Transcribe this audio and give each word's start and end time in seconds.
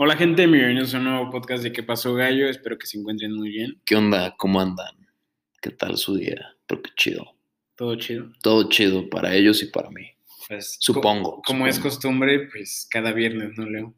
Hola 0.00 0.16
gente, 0.16 0.46
bienvenidos 0.46 0.94
a 0.94 0.98
un 0.98 1.04
nuevo 1.04 1.30
podcast 1.30 1.62
de 1.62 1.72
¿Qué 1.72 1.82
pasó 1.82 2.14
gallo? 2.14 2.48
Espero 2.48 2.78
que 2.78 2.86
se 2.86 2.98
encuentren 2.98 3.32
muy 3.34 3.48
bien. 3.50 3.80
¿Qué 3.84 3.96
onda? 3.96 4.34
¿Cómo 4.36 4.60
andan? 4.60 4.94
¿Qué 5.60 5.70
tal 5.70 5.96
su 5.96 6.14
día? 6.16 6.54
Pero 6.66 6.82
qué 6.82 6.90
chido. 6.96 7.24
Todo 7.74 7.96
chido. 7.96 8.30
Todo 8.42 8.68
chido 8.68 9.08
para 9.10 9.34
ellos 9.34 9.60
y 9.62 9.66
para 9.66 9.90
mí. 9.90 10.08
Pues, 10.46 10.76
Supongo. 10.78 11.36
co- 11.36 11.42
como 11.44 11.66
es 11.66 11.78
costumbre, 11.80 12.48
pues 12.48 12.86
cada 12.90 13.12
viernes, 13.12 13.58
¿no, 13.58 13.68
Leo? 13.68 13.94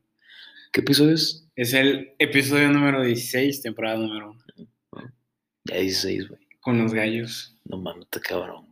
¿Qué 0.73 0.81
episodio 0.81 1.15
es? 1.15 1.47
Es 1.55 1.75
el 1.75 2.13
episodio 2.19 2.71
número 2.71 3.03
16, 3.05 3.61
temporada 3.63 3.99
número 3.99 4.37
1, 4.93 5.13
Ya 5.65 5.77
16, 5.77 6.29
güey. 6.29 6.41
con 6.61 6.79
los 6.83 6.95
gallos. 6.95 7.59
No 7.65 7.77
mames, 7.77 8.09
te 8.09 8.21
cabrón. 8.21 8.70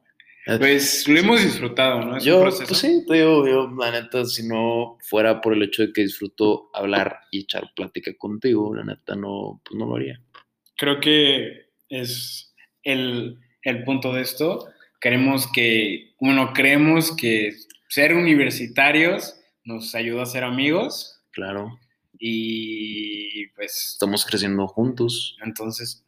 Pues 0.57 1.07
lo 1.09 1.19
hemos 1.19 1.43
disfrutado, 1.43 2.01
¿no? 2.05 2.17
Es 2.17 2.23
un 2.25 2.29
yo, 2.29 2.41
proceso. 2.41 2.67
pues 2.69 2.79
sí, 2.81 3.05
te 3.07 3.15
digo, 3.15 3.47
yo, 3.47 3.69
la 3.79 3.91
neta, 3.91 4.25
si 4.25 4.47
no 4.49 4.97
fuera 5.03 5.41
por 5.43 5.53
el 5.53 5.63
hecho 5.63 5.83
de 5.83 5.93
que 5.93 6.03
disfruto 6.03 6.71
hablar 6.73 7.21
y 7.31 7.41
echar 7.41 7.71
plática 7.77 8.13
contigo, 8.17 8.75
la 8.75 8.85
neta, 8.85 9.15
no, 9.15 9.61
pues 9.65 9.79
no 9.79 9.87
lo 9.87 9.97
haría. 9.97 10.21
Creo 10.77 11.01
que 11.01 11.67
es 11.91 12.55
el, 12.83 13.39
el 13.63 13.85
punto 13.85 14.13
de 14.15 14.23
esto. 14.23 14.69
Queremos 15.01 15.47
que, 15.53 16.15
bueno, 16.21 16.53
creemos 16.55 17.15
que 17.15 17.53
ser 17.89 18.15
universitarios 18.15 19.35
nos 19.65 19.95
ayuda 19.95 20.23
a 20.23 20.27
ser 20.27 20.45
amigos 20.45 21.21
Claro, 21.31 21.79
y 22.19 23.47
pues 23.49 23.91
estamos 23.93 24.25
creciendo 24.25 24.67
juntos. 24.67 25.37
entonces 25.45 26.05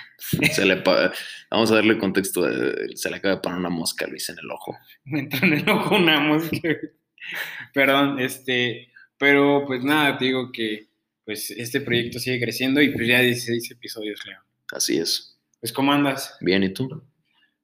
Se 0.52 0.64
le 0.64 0.76
pa- 0.76 1.12
Vamos 1.50 1.70
a 1.70 1.76
darle 1.76 1.98
contexto. 1.98 2.48
eh, 2.48 2.88
Se 2.96 3.10
le 3.10 3.16
acaba 3.16 3.34
de 3.36 3.40
parar 3.40 3.58
una 3.58 3.68
mosca 3.70 4.04
a 4.04 4.08
Luis 4.08 4.28
en 4.28 4.38
el 4.38 4.50
ojo. 4.50 4.76
me 5.04 5.20
entró 5.20 5.46
en 5.46 5.52
el 5.54 5.68
ojo 5.68 5.96
una 5.96 6.20
mosca. 6.20 6.56
Perdón, 7.74 8.18
este, 8.20 8.88
pero 9.18 9.64
pues 9.66 9.82
nada, 9.84 10.18
te 10.18 10.26
digo 10.26 10.50
que 10.52 10.88
pues 11.24 11.50
este 11.52 11.80
proyecto 11.80 12.18
sigue 12.18 12.40
creciendo 12.40 12.80
y 12.82 12.90
pues 12.90 13.06
ya 13.06 13.20
16 13.20 13.70
episodios, 13.70 14.20
Leo. 14.26 14.40
Así 14.72 14.98
es. 14.98 15.38
Pues 15.60 15.72
¿cómo 15.72 15.92
andas? 15.92 16.36
Bien, 16.40 16.62
¿y 16.64 16.72
tú? 16.72 16.88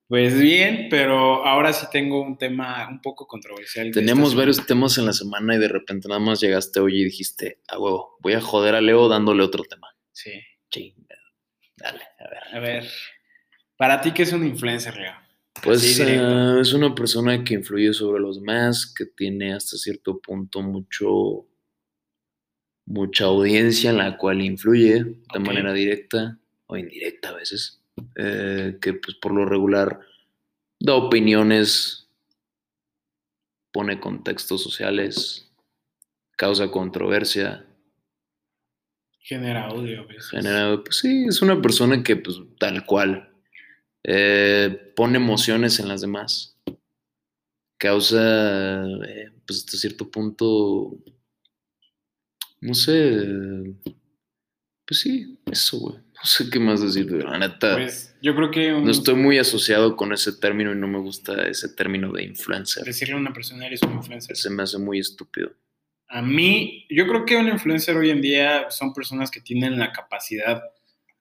Pues 0.06 0.40
bien, 0.40 0.86
pero 0.88 1.44
ahora 1.44 1.72
sí 1.72 1.86
tengo 1.92 2.22
un 2.22 2.38
tema 2.38 2.88
un 2.88 3.02
poco 3.02 3.26
controversial. 3.26 3.90
Tenemos 3.90 4.34
varios 4.34 4.64
temas 4.64 4.96
en 4.96 5.04
la 5.06 5.12
semana 5.12 5.56
y 5.56 5.58
de 5.58 5.68
repente 5.68 6.08
nada 6.08 6.20
más 6.20 6.40
llegaste 6.40 6.80
hoy 6.80 7.00
y 7.00 7.04
dijiste, 7.04 7.60
ah, 7.68 7.78
huevo, 7.78 8.16
voy 8.20 8.32
a 8.34 8.40
joder 8.40 8.74
a 8.74 8.80
Leo 8.80 9.08
dándole 9.08 9.42
otro 9.42 9.64
tema. 9.64 9.88
Sí. 10.12 10.32
Chinga. 10.70 11.16
Dale, 11.76 12.04
a 12.18 12.28
ver. 12.28 12.42
A 12.52 12.60
ver, 12.60 12.88
para 13.76 14.00
ti, 14.00 14.12
¿qué 14.12 14.22
es 14.24 14.32
un 14.32 14.46
influencer, 14.46 14.96
Leo? 14.96 15.12
Pues 15.62 16.00
ah, 16.00 16.58
es 16.60 16.72
una 16.72 16.94
persona 16.94 17.42
que 17.42 17.54
influye 17.54 17.92
sobre 17.92 18.20
los 18.20 18.40
demás, 18.40 18.92
que 18.92 19.06
tiene 19.06 19.54
hasta 19.54 19.76
cierto 19.76 20.20
punto 20.20 20.62
mucho, 20.62 21.46
mucha 22.86 23.24
audiencia 23.24 23.90
en 23.90 23.98
la 23.98 24.16
cual 24.16 24.40
influye 24.40 25.04
de 25.32 25.38
manera 25.40 25.72
directa 25.72 26.38
o 26.66 26.76
indirecta 26.76 27.30
a 27.30 27.34
veces, 27.34 27.80
eh, 28.16 28.78
que 28.80 28.94
pues 28.94 29.16
por 29.16 29.32
lo 29.32 29.46
regular 29.46 30.00
da 30.80 30.94
opiniones, 30.94 32.08
pone 33.72 34.00
contextos 34.00 34.62
sociales, 34.62 35.50
causa 36.36 36.70
controversia, 36.70 37.67
Genera 39.28 39.68
veces. 39.74 40.30
genera, 40.30 40.80
pues 40.82 40.96
sí, 40.96 41.26
es 41.28 41.42
una 41.42 41.60
persona 41.60 42.02
que 42.02 42.16
pues 42.16 42.38
tal 42.58 42.86
cual 42.86 43.28
eh, 44.02 44.92
pone 44.96 45.18
emociones 45.18 45.78
en 45.80 45.88
las 45.88 46.00
demás, 46.00 46.56
causa 47.76 48.86
eh, 49.06 49.30
pues 49.46 49.58
hasta 49.58 49.76
cierto 49.76 50.10
punto, 50.10 50.96
no 52.62 52.72
sé, 52.74 53.74
pues 54.86 55.00
sí, 55.00 55.38
eso, 55.52 55.78
güey, 55.78 55.96
no 55.98 56.24
sé 56.24 56.48
qué 56.50 56.58
más 56.58 56.80
decir, 56.80 57.12
la 57.12 57.38
neta, 57.38 57.74
Pues 57.76 58.16
yo 58.22 58.34
creo 58.34 58.50
que 58.50 58.72
un- 58.72 58.84
no 58.84 58.90
estoy 58.90 59.14
muy 59.14 59.38
asociado 59.38 59.94
con 59.94 60.12
ese 60.14 60.32
término 60.32 60.72
y 60.72 60.76
no 60.76 60.88
me 60.88 60.98
gusta 60.98 61.46
ese 61.46 61.68
término 61.68 62.10
de 62.12 62.24
influencer, 62.24 62.82
decirle 62.84 63.14
a 63.14 63.18
una 63.18 63.32
persona 63.34 63.66
eres 63.66 63.82
un 63.82 63.92
influencer. 63.92 64.36
se 64.36 64.48
me 64.48 64.62
hace 64.62 64.78
muy 64.78 64.98
estúpido. 64.98 65.52
A 66.08 66.22
mí, 66.22 66.86
yo 66.88 67.06
creo 67.06 67.24
que 67.26 67.36
un 67.36 67.48
influencer 67.48 67.96
hoy 67.96 68.10
en 68.10 68.20
día 68.22 68.70
son 68.70 68.92
personas 68.94 69.30
que 69.30 69.40
tienen 69.40 69.78
la 69.78 69.92
capacidad 69.92 70.62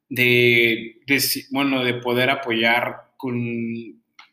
de, 0.10 1.02
bueno, 1.52 1.84
de 1.84 1.96
poder 1.96 2.30
apoyar 2.30 3.12
con 3.18 3.36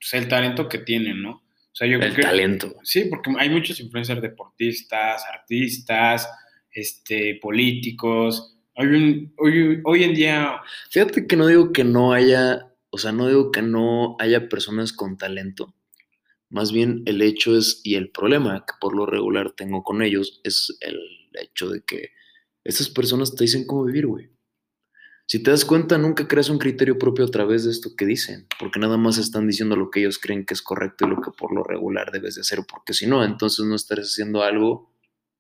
pues, 0.01 0.13
el 0.15 0.29
talento 0.29 0.69
que 0.69 0.79
tienen, 0.79 1.23
¿no? 1.23 1.31
O 1.33 1.77
sea, 1.77 1.89
yo 1.89 1.99
creo 1.99 2.11
El 2.11 2.17
que 2.17 2.23
talento. 2.23 2.75
sí, 2.85 3.07
porque 3.11 3.33
hay 3.37 3.51
muchos 3.51 3.81
influencers 3.81 4.23
deportistas, 4.23 5.25
artistas, 5.33 6.29
este, 6.73 7.37
políticos. 7.43 8.57
Hoy, 8.77 8.87
un- 8.87 9.35
hoy, 9.39 9.81
hoy 9.85 10.05
en 10.05 10.15
día, 10.15 10.61
Fíjate 10.91 11.27
que 11.27 11.37
no 11.37 11.49
digo 11.49 11.73
que 11.73 11.83
no 11.83 12.13
haya, 12.13 12.69
o 12.91 12.99
sea, 12.99 13.11
no 13.11 13.27
digo 13.27 13.51
que 13.51 13.63
no 13.63 14.15
haya 14.21 14.49
personas 14.49 14.93
con 14.93 15.17
talento. 15.17 15.75
Más 16.51 16.73
bien 16.73 17.03
el 17.07 17.23
hecho 17.23 17.57
es, 17.57 17.81
y 17.85 17.97
el 17.97 18.11
problema 18.11 18.65
que 18.67 18.75
por 18.81 18.95
lo 18.97 19.07
regular 19.07 19.53
tengo 19.53 19.83
con 19.83 20.03
ellos, 20.03 20.41
es 20.45 20.77
el 20.81 20.99
hecho 21.35 21.69
de 21.69 21.83
que 21.83 22.11
esas 22.63 22.89
personas 22.89 23.35
te 23.35 23.45
dicen 23.45 23.67
cómo 23.67 23.85
vivir, 23.85 24.07
güey. 24.07 24.31
Si 25.27 25.43
te 25.43 25.51
das 25.51 25.65
cuenta, 25.65 25.97
nunca 25.97 26.29
creas 26.29 26.51
un 26.51 26.59
criterio 26.59 26.99
propio 26.99 27.25
a 27.25 27.31
través 27.31 27.65
de 27.65 27.71
esto 27.71 27.97
que 27.97 28.05
dicen, 28.05 28.47
porque 28.59 28.79
nada 28.79 28.99
más 28.99 29.17
están 29.17 29.47
diciendo 29.47 29.75
lo 29.75 29.91
que 29.91 30.01
ellos 30.01 30.19
creen 30.19 30.45
que 30.45 30.53
es 30.53 30.61
correcto 30.61 31.07
y 31.07 31.09
lo 31.09 31.23
que 31.23 31.31
por 31.31 31.55
lo 31.55 31.65
regular 31.65 32.13
debes 32.13 32.35
de 32.35 32.43
hacer, 32.43 32.61
porque 32.71 32.93
si 32.93 33.07
no, 33.07 33.25
entonces 33.25 33.65
no 33.65 33.75
estarás 33.75 34.09
haciendo 34.09 34.43
algo 34.43 34.93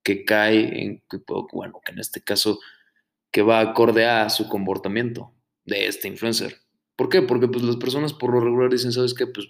que 0.02 0.24
cae 0.24 0.82
en, 0.82 1.02
bueno, 1.52 1.80
que 1.84 1.92
en 1.92 1.98
este 1.98 2.22
caso, 2.22 2.60
que 3.30 3.42
va 3.42 3.60
acorde 3.60 4.06
a 4.06 4.30
su 4.30 4.48
comportamiento 4.48 5.34
de 5.64 5.86
este 5.86 6.08
influencer. 6.08 6.60
¿Por 6.96 7.08
qué? 7.08 7.20
Porque 7.22 7.48
pues 7.48 7.64
las 7.64 7.76
personas 7.76 8.12
por 8.12 8.32
lo 8.32 8.40
regular 8.40 8.70
dicen, 8.70 8.92
¿sabes 8.92 9.12
qué? 9.12 9.26
Pues 9.26 9.48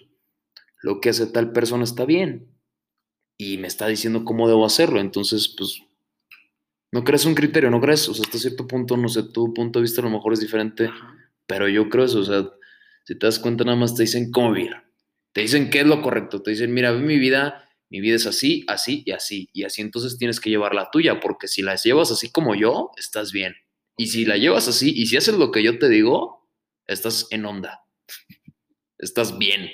lo 0.85 1.01
que 1.01 1.09
hace 1.09 1.25
tal 1.25 1.51
persona 1.51 1.83
está 1.83 2.05
bien 2.05 2.47
y 3.39 3.57
me 3.57 3.67
está 3.67 3.87
diciendo 3.87 4.23
cómo 4.23 4.47
debo 4.47 4.67
hacerlo, 4.67 4.99
entonces 4.99 5.47
pues 5.57 5.81
no 6.91 7.03
crees 7.03 7.25
un 7.25 7.33
criterio, 7.33 7.71
no 7.71 7.81
crees, 7.81 8.07
o 8.07 8.13
sea, 8.13 8.21
hasta 8.23 8.37
cierto 8.37 8.67
punto, 8.67 8.95
no 8.95 9.09
sé, 9.09 9.23
tu 9.23 9.51
punto 9.51 9.79
de 9.79 9.81
vista 9.81 10.01
a 10.01 10.03
lo 10.03 10.11
mejor 10.11 10.33
es 10.33 10.41
diferente, 10.41 10.91
pero 11.47 11.67
yo 11.67 11.89
creo 11.89 12.05
eso, 12.05 12.19
o 12.19 12.23
sea, 12.23 12.47
si 13.03 13.17
te 13.17 13.25
das 13.25 13.39
cuenta 13.39 13.63
nada 13.63 13.75
más 13.75 13.95
te 13.95 14.03
dicen 14.03 14.29
cómo 14.29 14.51
vivir, 14.51 14.73
te 15.33 15.41
dicen 15.41 15.71
qué 15.71 15.79
es 15.79 15.87
lo 15.87 16.03
correcto, 16.03 16.43
te 16.43 16.51
dicen, 16.51 16.71
mira, 16.71 16.91
ve 16.91 16.99
mi 16.99 17.17
vida, 17.17 17.67
mi 17.89 17.99
vida 17.99 18.17
es 18.17 18.27
así, 18.27 18.63
así 18.67 19.01
y 19.07 19.11
así, 19.11 19.49
y 19.53 19.63
así 19.63 19.81
entonces 19.81 20.19
tienes 20.19 20.39
que 20.39 20.51
llevar 20.51 20.75
la 20.75 20.91
tuya, 20.91 21.19
porque 21.19 21.47
si 21.47 21.63
la 21.63 21.75
llevas 21.77 22.11
así 22.11 22.31
como 22.31 22.53
yo, 22.53 22.91
estás 22.95 23.31
bien, 23.31 23.55
y 23.97 24.05
si 24.05 24.23
la 24.23 24.37
llevas 24.37 24.67
así, 24.67 24.93
y 24.95 25.07
si 25.07 25.17
haces 25.17 25.33
lo 25.33 25.49
que 25.49 25.63
yo 25.63 25.79
te 25.79 25.89
digo, 25.89 26.47
estás 26.85 27.25
en 27.31 27.47
onda, 27.47 27.79
estás 28.99 29.39
bien. 29.39 29.71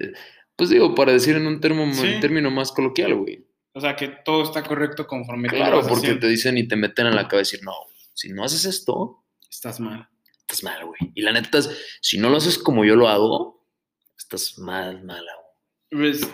Eh, 0.00 0.12
Pues 0.56 0.70
digo, 0.70 0.94
para 0.94 1.12
decir 1.12 1.36
en 1.36 1.46
un, 1.46 1.60
termo, 1.60 1.92
Sí. 1.94 2.06
en 2.06 2.20
término 2.20 2.50
más 2.50 2.72
coloquial, 2.72 3.14
güey. 3.14 3.44
o 3.74 3.80
sea, 3.80 3.94
que 3.94 4.08
todo 4.24 4.42
está 4.42 4.62
correcto 4.64 5.06
conforme 5.06 5.48
Claro, 5.48 5.82
porque 5.88 6.14
te 6.14 6.26
dicen 6.26 6.58
y 6.58 6.66
te 6.66 6.74
meten 6.74 7.06
en 7.06 7.14
la 7.14 7.28
cabeza 7.28 7.52
decir, 7.52 7.64
no, 7.64 7.74
si 8.12 8.32
no 8.32 8.42
haces 8.42 8.64
esto, 8.64 9.24
Estás 9.48 9.78
mal. 9.78 10.08
estás 10.40 10.64
mal, 10.64 10.84
güey. 10.84 10.98
Y 11.14 11.22
la 11.22 11.30
neta 11.32 11.58
es, 11.58 11.70
si 12.00 12.18
no 12.18 12.28
lo 12.28 12.38
haces 12.38 12.58
como 12.58 12.84
yo 12.84 12.96
lo 12.96 13.08
hago, 13.08 13.64
estás 14.16 14.58
mal, 14.58 15.04
mala, 15.04 15.30
güey. 15.92 16.10
Pues, 16.10 16.28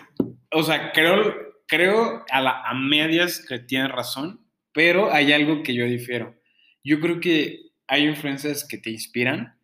o 0.53 0.63
sea, 0.63 0.91
creo, 0.93 1.35
creo 1.69 2.25
a, 2.31 2.41
la, 2.41 2.63
a 2.63 2.73
medias 2.75 3.45
que 3.47 3.59
tienes 3.59 3.93
razón, 3.93 4.41
pero 4.73 5.13
hay 5.13 5.33
algo 5.35 5.63
que 5.63 5.75
yo 5.75 5.85
difiero. 5.85 6.35
Yo 6.83 6.99
creo 7.01 7.21
que 7.21 7.73
hay 7.89 8.07
influencers 8.07 8.67
que 8.67 8.79
te 8.79 8.89
inspiran, 8.91 9.59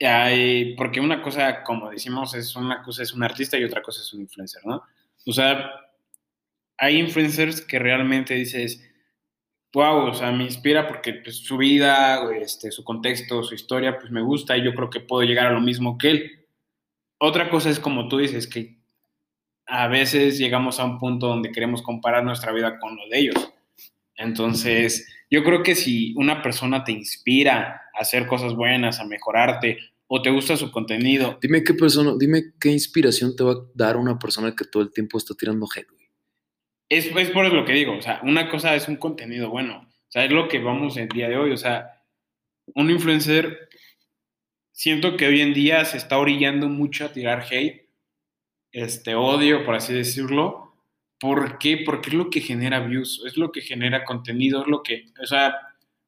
hay, 0.00 0.74
porque 0.74 1.00
una 1.00 1.22
cosa, 1.22 1.62
como 1.62 1.90
decimos, 1.90 2.34
es 2.34 2.54
una 2.56 2.82
cosa 2.82 3.02
es 3.02 3.12
un 3.14 3.22
artista 3.22 3.58
y 3.58 3.64
otra 3.64 3.82
cosa 3.82 4.02
es 4.02 4.12
un 4.12 4.22
influencer, 4.22 4.64
¿no? 4.66 4.82
O 5.26 5.32
sea, 5.32 5.70
hay 6.78 6.98
influencers 6.98 7.60
que 7.62 7.78
realmente 7.78 8.34
dices, 8.34 8.82
wow, 9.72 10.08
o 10.08 10.14
sea, 10.14 10.30
me 10.32 10.44
inspira 10.44 10.86
porque 10.86 11.14
pues, 11.14 11.38
su 11.38 11.56
vida, 11.56 12.20
este, 12.34 12.70
su 12.70 12.84
contexto, 12.84 13.42
su 13.42 13.54
historia, 13.54 13.98
pues 13.98 14.10
me 14.10 14.22
gusta 14.22 14.56
y 14.56 14.64
yo 14.64 14.74
creo 14.74 14.90
que 14.90 15.00
puedo 15.00 15.22
llegar 15.26 15.46
a 15.46 15.52
lo 15.52 15.60
mismo 15.60 15.98
que 15.98 16.10
él. 16.10 16.46
Otra 17.18 17.48
cosa 17.48 17.70
es 17.70 17.80
como 17.80 18.08
tú 18.08 18.18
dices, 18.18 18.46
que 18.46 18.78
a 19.66 19.88
veces 19.88 20.38
llegamos 20.38 20.78
a 20.78 20.84
un 20.84 20.98
punto 20.98 21.26
donde 21.26 21.52
queremos 21.52 21.82
comparar 21.82 22.24
nuestra 22.24 22.52
vida 22.52 22.78
con 22.78 22.96
lo 22.96 23.08
de 23.08 23.18
ellos. 23.18 23.52
Entonces, 24.16 25.06
yo 25.30 25.42
creo 25.44 25.62
que 25.62 25.74
si 25.74 26.14
una 26.16 26.42
persona 26.42 26.84
te 26.84 26.92
inspira 26.92 27.82
a 27.94 28.00
hacer 28.00 28.26
cosas 28.26 28.54
buenas, 28.54 29.00
a 29.00 29.04
mejorarte, 29.04 29.78
o 30.06 30.22
te 30.22 30.30
gusta 30.30 30.56
su 30.56 30.70
contenido, 30.70 31.38
Dime 31.42 31.64
qué 31.64 31.74
persona, 31.74 32.14
dime 32.18 32.52
qué 32.60 32.70
inspiración 32.70 33.34
te 33.34 33.42
va 33.42 33.52
a 33.52 33.66
dar 33.74 33.96
una 33.96 34.18
persona 34.18 34.54
que 34.54 34.64
todo 34.64 34.82
el 34.82 34.92
tiempo 34.92 35.18
está 35.18 35.34
tirando 35.34 35.66
hate, 35.74 35.90
güey. 35.90 36.08
es, 36.88 37.06
es 37.06 37.30
por 37.30 37.52
lo 37.52 37.64
que 37.64 37.72
digo, 37.72 37.96
o 37.96 38.02
sea, 38.02 38.20
una 38.22 38.48
cosa 38.48 38.74
es 38.76 38.86
un 38.86 38.96
contenido 38.96 39.50
bueno, 39.50 39.78
o 39.78 40.10
sea, 40.10 40.24
es 40.24 40.30
lo 40.30 40.48
que 40.48 40.60
vamos 40.60 40.96
el 40.96 41.08
día 41.08 41.28
de 41.28 41.36
hoy, 41.36 41.50
o 41.50 41.56
sea, 41.56 42.04
un 42.74 42.90
influencer, 42.90 43.68
siento 44.70 45.16
que 45.16 45.26
hoy 45.26 45.40
en 45.40 45.54
día 45.54 45.84
se 45.84 45.96
está 45.96 46.18
orillando 46.18 46.68
mucho 46.68 47.04
a 47.04 47.12
tirar 47.12 47.44
hate, 47.50 47.88
este 48.70 49.14
odio, 49.14 49.64
por 49.64 49.74
así 49.74 49.92
decirlo, 49.92 50.65
¿Por 51.18 51.58
qué? 51.58 51.82
Porque 51.84 52.10
es 52.10 52.14
lo 52.14 52.28
que 52.30 52.40
genera 52.40 52.80
views, 52.80 53.22
es 53.26 53.36
lo 53.36 53.50
que 53.50 53.62
genera 53.62 54.04
contenido, 54.04 54.62
es 54.62 54.68
lo 54.68 54.82
que, 54.82 55.06
o 55.22 55.26
sea, 55.26 55.54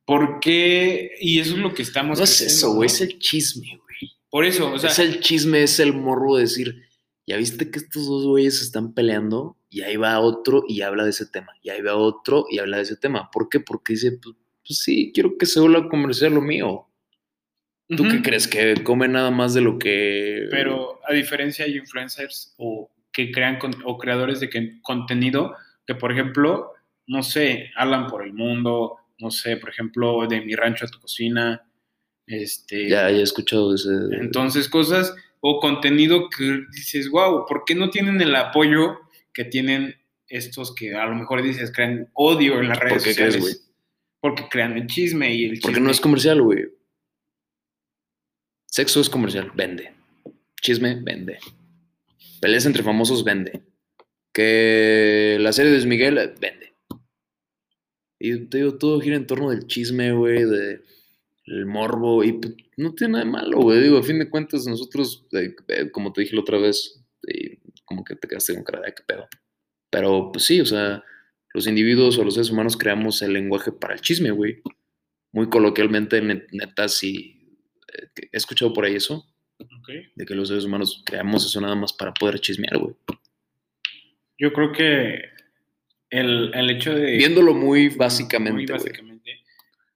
¿por 0.05 0.40
qué? 0.40 1.12
Y 1.20 1.40
eso 1.40 1.52
es 1.52 1.58
lo 1.58 1.72
que 1.72 1.82
estamos 1.82 2.19
No 2.19 2.25
es 2.25 2.31
creciendo, 2.31 2.55
eso, 2.55 2.75
güey, 2.75 2.88
¿no? 2.88 2.94
es 2.94 3.00
el 3.00 3.19
chisme, 3.19 3.69
güey. 3.76 4.12
Por 4.31 4.44
eso, 4.44 4.72
o 4.72 4.78
sea, 4.78 4.90
es 4.90 4.99
el 4.99 5.20
chisme, 5.20 5.62
es 5.62 5.81
el 5.81 5.94
morro 5.94 6.37
de 6.37 6.43
decir, 6.43 6.82
ya 7.26 7.37
viste 7.37 7.70
que 7.70 7.78
estos 7.78 8.06
dos 8.06 8.26
güeyes 8.26 8.60
están 8.60 8.93
peleando 8.93 9.56
y 9.70 9.82
ahí 9.82 9.96
va 9.96 10.20
otro 10.20 10.64
y 10.69 10.82
habla 10.82 11.05
de 11.05 11.10
ese 11.10 11.26
tema, 11.26 11.52
y 11.62 11.70
ahí 11.70 11.81
va 11.81 11.96
otro 11.96 12.46
y 12.50 12.58
habla 12.58 12.76
de 12.76 12.82
ese 12.82 12.96
tema. 12.96 13.31
¿Por 13.31 13.49
qué? 13.49 13.60
Porque 13.60 13.94
dice, 13.94 14.19
pues, 14.22 14.37
pues 14.66 14.81
sí, 14.81 15.10
quiero 15.14 15.38
que 15.38 15.46
se 15.46 15.60
vuelva 15.60 15.88
comercial 15.88 16.34
lo 16.34 16.43
mío. 16.43 16.84
¿Tú 17.88 18.05
qué 18.05 18.20
crees? 18.20 18.46
¿Que 18.46 18.82
come 18.84 19.08
nada 19.08 19.31
más 19.31 19.55
de 19.55 19.62
lo 19.62 19.78
que... 19.78 20.46
Pero 20.50 21.00
a 21.08 21.14
diferencia 21.14 21.64
hay 21.64 21.78
influencers 21.78 22.55
o 22.58 22.90
que 23.12 23.31
crean 23.32 23.58
con- 23.58 23.75
o 23.84 23.99
creadores 23.99 24.40
de 24.40 24.49
que- 24.50 24.81
contenido 24.82 25.56
que, 25.87 25.94
por 25.94 26.12
ejemplo, 26.12 26.72
no 27.06 27.22
sé, 27.22 27.70
hablan 27.76 28.06
por 28.06 28.22
el 28.22 28.32
mundo, 28.34 28.96
no 29.19 29.31
sé, 29.31 29.56
por 29.56 29.70
ejemplo, 29.70 30.26
de 30.28 30.40
mi 30.43 30.55
rancho 30.55 30.84
a 30.84 30.88
tu 30.88 31.00
cocina, 31.00 31.64
este, 32.26 32.88
Ya, 32.88 33.10
ya 33.10 33.16
he 33.19 33.22
escuchado 33.22 33.75
ese... 33.75 33.90
entonces 34.20 34.69
cosas 34.69 35.14
o 35.40 35.60
contenido 35.60 36.28
que 36.28 36.64
dices, 36.72 37.08
wow, 37.10 37.46
¿por 37.46 37.64
qué 37.64 37.75
no 37.75 37.90
tienen 37.90 38.20
el 38.20 38.34
apoyo 38.37 38.99
que 39.32 39.44
tienen 39.44 39.96
estos 40.28 40.75
que 40.75 40.94
a 40.94 41.06
lo 41.06 41.14
mejor 41.14 41.43
dices 41.43 41.72
crean 41.75 42.10
odio 42.12 42.60
en 42.60 42.69
las 42.69 42.78
redes 42.78 42.94
¿Por 42.94 43.02
qué 43.05 43.10
sociales? 43.10 43.37
crees? 43.37 43.70
Porque 44.20 44.49
crean 44.50 44.76
el 44.76 44.87
chisme 44.87 45.32
y 45.34 45.44
el 45.46 45.60
Porque 45.60 45.78
chisme- 45.78 45.84
no 45.84 45.90
es 45.90 46.00
comercial, 46.00 46.43
güey. 46.43 46.66
Sexo 48.66 49.00
es 49.00 49.08
comercial, 49.08 49.50
vende. 49.55 49.93
Chisme, 50.60 50.96
vende. 51.02 51.38
Peleas 52.40 52.67
entre 52.67 52.82
famosos, 52.82 53.25
vende. 53.25 53.62
Que 54.32 55.37
la 55.40 55.52
serie 55.52 55.73
de 55.73 55.87
Miguel, 55.87 56.19
eh, 56.19 56.35
vende. 56.40 56.73
Y 58.20 58.46
te 58.46 58.58
digo, 58.58 58.79
todo 58.79 59.00
gira 59.00 59.17
en 59.17 59.26
torno 59.26 59.50
del 59.50 59.67
chisme, 59.67 60.12
güey, 60.12 60.44
de 60.44 60.82
el 61.46 61.67
morbo. 61.67 62.23
Y 62.25 62.32
pues, 62.32 62.55
no 62.76 62.94
tiene 62.94 63.12
nada 63.14 63.25
de 63.25 63.31
malo, 63.31 63.58
güey. 63.58 63.81
Digo, 63.81 63.99
a 63.99 64.02
fin 64.02 64.19
de 64.19 64.29
cuentas, 64.29 64.67
nosotros, 64.67 65.26
eh, 65.32 65.55
eh, 65.69 65.90
como 65.90 66.12
te 66.12 66.23
dije 66.23 66.35
la 66.35 66.43
otra 66.43 66.58
vez, 66.58 67.00
como 67.85 68.05
que 68.05 68.17
te 68.17 68.29
quedaste 68.29 68.55
con 68.55 68.64
cara 68.64 68.81
de 68.82 68.94
qué 68.94 69.02
pedo. 69.06 69.29
Pero, 69.91 70.31
pues 70.32 70.44
sí, 70.44 70.61
o 70.61 70.67
sea, 70.67 71.02
los 71.55 71.67
individuos 71.67 72.19
o 72.19 72.25
los 72.25 72.34
seres 72.34 72.50
humanos 72.50 72.76
creamos 72.76 73.23
el 73.23 73.32
lenguaje 73.32 73.73
para 73.73 73.94
el 73.94 74.00
chisme, 74.00 74.31
güey. 74.31 74.62
Muy 75.32 75.49
coloquialmente, 75.49 76.20
net- 76.23 76.46
neta, 76.52 76.88
sí. 76.88 77.34
He 78.17 78.37
escuchado 78.37 78.73
por 78.73 78.84
ahí 78.84 78.94
eso. 78.96 79.25
De 80.19 80.26
que 80.26 80.35
los 80.35 80.49
seres 80.49 80.65
humanos 80.65 81.03
creamos 81.06 81.47
eso 81.47 81.61
nada 81.61 81.76
más 81.76 81.93
para 81.93 82.12
poder 82.12 82.41
chismear, 82.41 82.76
güey. 82.76 82.94
Yo 84.37 84.53
creo 84.53 84.73
que 84.73 85.23
el, 86.11 86.50
el 86.55 86.70
hecho 86.70 86.94
de... 86.94 87.17
Viéndolo 87.17 87.55
muy 87.55 87.88
básicamente, 87.88 88.53
Muy 88.53 88.67
básicamente. 88.67 89.38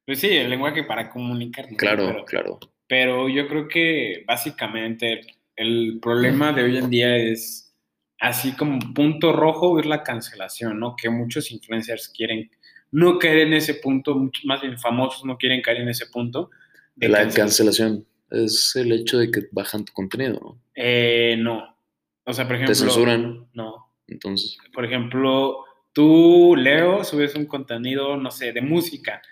Pues 0.06 0.20
sí, 0.20 0.28
el 0.28 0.48
lenguaje 0.50 0.84
para 0.84 1.10
comunicarnos. 1.10 1.72
¿no? 1.72 1.76
Claro, 1.78 2.06
Pero, 2.06 2.24
claro. 2.24 2.60
pero 2.86 3.28
yo 3.28 3.48
creo 3.48 3.68
que 3.68 4.24
básicamente 4.26 5.20
el 5.56 5.98
problema 6.00 6.52
de 6.52 6.62
hoy 6.64 6.76
en 6.76 6.90
día 6.90 7.16
es 7.16 7.74
así 8.18 8.52
como 8.52 8.78
punto 8.94 9.32
rojo 9.32 9.78
es 9.80 9.86
la 9.86 10.02
cancelación, 10.02 10.78
¿no? 10.78 10.94
Que 10.96 11.10
muchos 11.10 11.50
influencers 11.50 12.08
quieren 12.08 12.50
no 12.92 13.18
caer 13.18 13.38
en 13.38 13.54
ese 13.54 13.74
punto, 13.74 14.30
más 14.44 14.60
bien 14.60 14.78
famosos 14.78 15.24
no 15.24 15.36
quieren 15.36 15.62
caer 15.62 15.78
en 15.78 15.88
ese 15.88 16.06
punto. 16.06 16.50
de 16.94 17.08
La 17.08 17.18
cancelación. 17.22 17.46
cancelación 17.46 18.06
es 18.32 18.74
el 18.76 18.92
hecho 18.92 19.18
de 19.18 19.30
que 19.30 19.42
bajan 19.52 19.84
tu 19.84 19.92
contenido, 19.92 20.40
¿no? 20.40 20.62
Eh, 20.74 21.36
no. 21.38 21.76
O 22.24 22.32
sea, 22.32 22.46
por 22.46 22.56
ejemplo... 22.56 22.74
Te 22.74 22.80
censuran, 22.80 23.48
No. 23.52 23.92
entonces. 24.06 24.58
Por 24.72 24.84
ejemplo, 24.84 25.64
tú, 25.92 26.54
Leo, 26.56 27.04
subes 27.04 27.34
un 27.34 27.46
contenido, 27.46 28.16
no 28.16 28.30
sé, 28.30 28.52
de 28.52 28.60
música, 28.60 29.22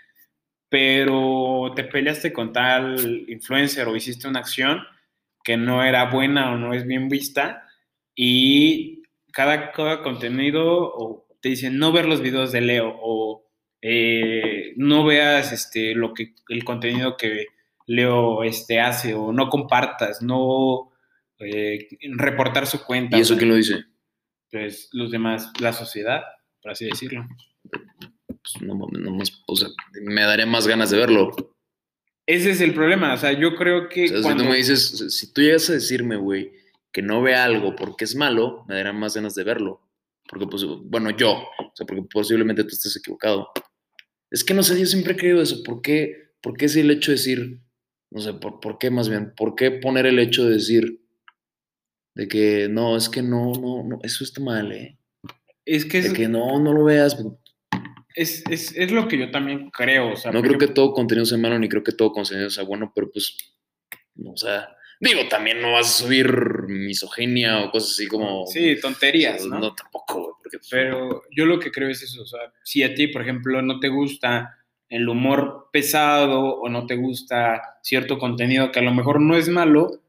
pero 0.69 1.73
te 1.75 1.85
peleaste 1.85 2.33
con 2.33 2.53
tal 2.53 3.25
influencer 3.29 3.89
o 3.89 3.97
hiciste 3.97 4.29
una 4.29 4.41
acción 4.41 4.83
que 5.43 5.57
no 5.57 5.83
era 5.85 6.11
buena 6.11 6.53
o 6.53 6.57
no 6.57 6.75
es 6.75 6.87
bien 6.87 7.09
vista 7.09 7.67
y 8.15 9.03
cada, 9.33 9.73
cada 9.73 10.03
contenido 10.03 10.65
o 10.65 11.27
te 11.41 11.49
dicen 11.49 11.79
no 11.79 11.93
ver 11.93 12.07
los 12.07 12.21
videos 12.21 12.53
de 12.53 12.61
Leo 12.61 12.99
o 13.03 13.47
eh, 13.83 14.75
no 14.77 15.05
veas 15.05 15.53
este, 15.53 15.95
lo 15.95 16.13
que, 16.13 16.35
el 16.49 16.65
contenido 16.65 17.17
que 17.17 17.47
Leo 17.91 18.45
este, 18.45 18.81
hace 18.81 19.15
o 19.15 19.33
no 19.33 19.49
compartas, 19.49 20.23
no 20.23 20.93
eh, 21.39 21.89
reportar 22.17 22.67
su 22.67 22.85
cuenta. 22.85 23.19
¿Y 23.19 23.23
eso 23.23 23.37
quién 23.37 23.49
lo 23.49 23.57
dice? 23.57 23.85
pues 24.51 24.89
los 24.93 25.11
demás, 25.11 25.51
la 25.61 25.73
sociedad, 25.73 26.23
por 26.63 26.73
así 26.73 26.87
decirlo. 26.87 27.27
Pues 28.27 28.63
no 28.63 28.75
no 28.75 29.11
más, 29.15 29.33
o 29.47 29.57
sea, 29.57 29.69
me 30.03 30.23
daría 30.23 30.47
más 30.47 30.67
ganas 30.67 30.91
de 30.91 30.99
verlo. 30.99 31.31
Ese 32.27 32.51
es 32.51 32.61
el 32.61 32.75
problema, 32.75 33.15
o 33.15 33.17
sea, 33.17 33.33
yo 33.33 33.55
creo 33.57 33.89
que 33.89 34.05
O 34.05 34.09
sea, 34.09 34.23
cuando... 34.23 34.45
si 34.45 34.47
tú 34.47 34.51
me 34.53 34.57
dices, 34.57 35.17
si 35.17 35.33
tú 35.33 35.41
llegas 35.41 35.69
a 35.71 35.75
decirme, 35.75 36.17
güey, 36.17 36.53
que 36.93 37.03
no 37.03 37.23
vea 37.23 37.45
algo 37.45 37.75
porque 37.77 38.05
es 38.05 38.15
malo, 38.15 38.65
me 38.69 38.75
darían 38.75 38.99
más 38.99 39.15
ganas 39.15 39.35
de 39.35 39.45
verlo. 39.45 39.83
Porque, 40.29 40.47
pues, 40.47 40.65
bueno, 40.65 41.11
yo, 41.11 41.33
o 41.33 41.73
sea, 41.75 41.87
porque 41.87 42.03
posiblemente 42.03 42.63
tú 42.63 42.71
estés 42.71 42.97
equivocado. 42.97 43.49
Es 44.31 44.45
que 44.45 44.55
no 44.55 44.63
sé, 44.63 44.79
yo 44.79 44.87
siempre 44.87 45.15
he 45.15 45.17
creído 45.17 45.43
eso. 45.43 45.63
¿Por 45.65 45.83
qué, 45.83 46.35
por 46.41 46.57
qué 46.57 46.67
es 46.67 46.77
el 46.77 46.91
hecho 46.91 47.11
de 47.11 47.17
decir, 47.17 47.61
no 48.11 48.21
sé, 48.21 48.35
por, 48.35 48.61
por 48.61 48.79
qué 48.79 48.91
más 48.91 49.09
bien, 49.09 49.33
por 49.37 49.55
qué 49.55 49.71
poner 49.71 50.07
el 50.07 50.19
hecho 50.19 50.45
de 50.45 50.55
decir, 50.55 51.01
de 52.15 52.29
que 52.29 52.69
no, 52.69 52.97
es 52.97 53.09
que 53.09 53.23
no, 53.23 53.53
no, 53.53 53.85
no, 53.85 53.99
eso 54.03 54.25
está 54.25 54.41
mal, 54.41 54.73
¿eh? 54.73 54.99
es 55.65 55.85
que, 55.85 56.01
De 56.03 56.09
es, 56.09 56.15
que 56.15 56.29
no, 56.29 56.59
no 56.61 56.73
lo 56.73 56.85
veas. 56.85 57.17
es, 58.15 58.43
es- 58.51 58.75
es 58.77 58.91
lo 58.91 59.07
que 59.07 59.19
yo 59.19 59.31
también 59.31 59.71
creo, 59.71 60.13
o 60.13 60.17
sea, 60.17 60.33
No 60.33 60.43
creo 60.43 60.59
que 60.59 60.69
todo 60.69 60.93
contenido 60.93 61.25
sea 61.25 61.39
malo, 61.39 61.59
ni 61.59 61.69
creo 61.69 61.85
que 61.85 61.93
todo 61.93 62.13
contenido 62.13 62.51
sea 62.51 62.65
bueno, 62.65 62.93
pero 62.95 63.11
pues, 63.13 63.37
o 64.25 64.37
sea, 64.37 64.69
digo, 64.99 65.21
también 65.31 65.63
no 65.63 65.73
vas 65.73 65.87
a 65.87 66.05
subir 66.05 66.29
misoginia 66.67 67.61
o 67.65 67.71
cosas 67.71 67.93
así 67.93 68.07
como... 68.09 68.45
Sí, 68.47 68.77
tonterías, 68.81 69.37
o 69.43 69.49
sea, 69.49 69.49
¿no? 69.51 69.61
No, 69.61 69.75
tampoco, 69.75 70.15
güey, 70.21 70.33
porque... 70.43 70.59
pues, 70.59 70.69
Pero 70.71 71.23
yo 71.35 71.47
lo 71.47 71.59
que 71.61 71.71
creo 71.71 71.89
es 71.89 72.03
eso, 72.03 72.23
o 72.23 72.27
sea, 72.27 72.41
si 72.65 72.83
a 72.83 72.93
ti, 72.95 73.07
por 73.07 73.23
ejemplo, 73.23 73.63
no 73.63 73.79
te 73.79 73.89
gusta 73.89 74.57
el 74.91 75.09
humor 75.09 75.69
pesado 75.73 76.57
o 76.57 76.69
no 76.69 76.85
te 76.87 76.97
gusta 76.97 77.79
cierto 77.83 78.19
contenido 78.19 78.73
que 78.73 78.81
a 78.81 78.83
lo 78.83 78.93
mejor 78.93 79.21
no 79.21 79.37
es 79.37 79.49
malo, 79.49 80.03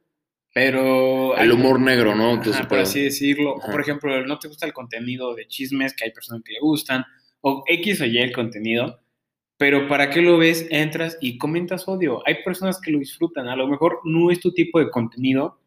pero... 0.54 1.38
El 1.38 1.52
humor 1.52 1.80
negro, 1.80 2.16
¿no? 2.16 2.34
Ajá, 2.34 2.42
Que 2.42 2.54
se 2.54 2.64
por 2.66 2.80
así 2.80 3.02
decirlo. 3.04 3.54
O, 3.54 3.62
Ajá. 3.62 3.72
por 3.72 3.80
ejemplo, 3.80 4.26
no 4.26 4.40
te 4.40 4.48
gusta 4.48 4.66
el 4.66 4.74
contenido 4.74 5.34
de 5.36 5.48
chismes, 5.48 5.96
que 5.96 6.06
hay 6.06 6.12
personas 6.12 6.42
que 6.44 6.54
le 6.54 6.60
gustan, 6.60 7.06
o 7.42 7.64
X 7.68 8.02
o 8.02 8.06
Y 8.06 8.18
el 8.18 8.34
contenido, 8.34 9.00
pero 9.58 9.88
¿para 9.88 10.10
qué 10.10 10.22
lo 10.24 10.40
ves? 10.40 10.66
Entras 10.72 11.20
y 11.22 11.38
comentas 11.38 11.88
odio. 11.88 12.24
Hay 12.26 12.44
personas 12.44 12.82
que 12.82 12.92
lo 12.92 12.98
disfrutan, 12.98 13.48
a 13.48 13.56
lo 13.56 13.68
mejor 13.68 14.00
no 14.04 14.32
es 14.32 14.40
tu 14.40 14.52
tipo 14.52 14.80
de 14.80 14.90
contenido, 14.90 15.60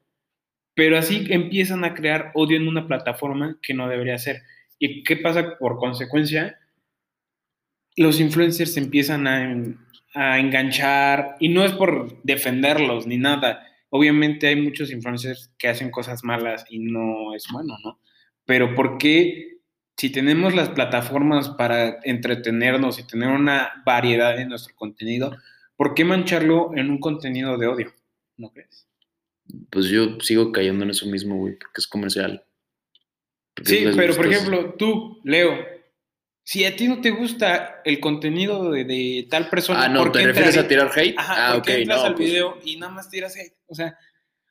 pero 0.75 0.99
así 0.99 1.25
empiezan 1.31 1.85
a 1.85 1.95
crear 1.95 2.33
odio 2.35 2.57
en 2.57 2.67
una 2.67 2.89
plataforma 2.89 3.59
que 3.63 3.75
no 3.75 3.89
debería 3.89 4.19
ser. 4.19 4.43
¿Y 4.81 5.05
qué 5.05 5.17
pasa 5.17 5.57
por 5.57 5.77
consecuencia? 5.79 6.59
Los 7.97 8.21
influencers 8.21 8.75
se 8.75 8.81
empiezan 8.81 9.27
a, 9.27 9.51
en- 9.51 9.79
a 10.15 10.39
enganchar, 10.39 11.37
y 11.41 11.49
no 11.49 11.65
es 11.65 11.73
por 11.73 12.23
defenderlos 12.23 13.07
ni 13.07 13.17
nada. 13.19 13.67
Obviamente 13.91 14.49
hay 14.49 14.57
muchos 14.61 14.91
influencers 14.91 15.53
que 15.59 15.69
hacen 15.69 15.91
cosas 15.91 16.25
malas 16.25 16.65
y 16.69 16.79
no 16.81 17.35
es 17.35 17.47
bueno, 17.53 17.77
¿no? 17.85 18.01
Pero 18.45 18.75
¿por 18.75 18.99
qué 18.99 19.59
si 19.97 20.11
tenemos 20.11 20.55
las 20.55 20.71
plataformas 20.71 21.51
para 21.51 21.99
entretenernos 22.03 22.99
y 22.99 23.07
tener 23.07 23.29
una 23.29 23.83
variedad 23.87 24.39
en 24.41 24.49
nuestro 24.49 24.75
contenido, 24.75 25.37
¿por 25.77 25.95
qué 25.95 26.05
mancharlo 26.05 26.73
en 26.77 26.91
un 26.91 26.99
contenido 26.99 27.57
de 27.59 27.69
odio? 27.69 27.93
¿No 28.37 28.51
crees? 28.51 28.89
Pues 29.71 29.87
yo 29.87 30.19
sigo 30.21 30.51
cayendo 30.51 30.83
en 30.85 30.91
eso 30.91 31.07
mismo, 31.07 31.37
güey, 31.37 31.55
porque 31.57 31.79
es 31.79 31.87
comercial. 31.87 32.43
Porque 33.55 33.71
Sí, 33.71 33.85
pero 33.95 34.17
por 34.17 34.27
ejemplo, 34.27 34.75
tú, 34.77 35.21
Leo, 35.23 35.55
si 36.47 36.65
a 36.65 36.77
ti 36.77 36.87
no 36.89 37.01
te 37.01 37.11
gusta 37.11 37.81
el 37.85 37.99
contenido 38.01 38.71
de, 38.71 38.85
de 38.85 39.27
tal 39.31 39.49
persona, 39.49 39.85
Ah, 39.85 39.89
no, 39.89 40.01
¿por 40.01 40.13
¿te 40.13 40.25
refieres 40.27 40.57
a 40.59 40.69
tirar 40.69 40.91
hate? 40.95 41.15
Ajá, 41.19 41.35
ah, 41.49 41.51
¿por 41.53 41.61
ok, 41.63 41.69
entras 41.71 41.99
no, 42.01 42.05
al 42.07 42.15
pues, 42.15 42.29
video 42.29 42.59
y 42.65 42.77
nada 42.77 42.93
más 42.93 43.09
tiras 43.11 43.35
hate? 43.37 43.55
O 43.67 43.75
sea, 43.75 43.97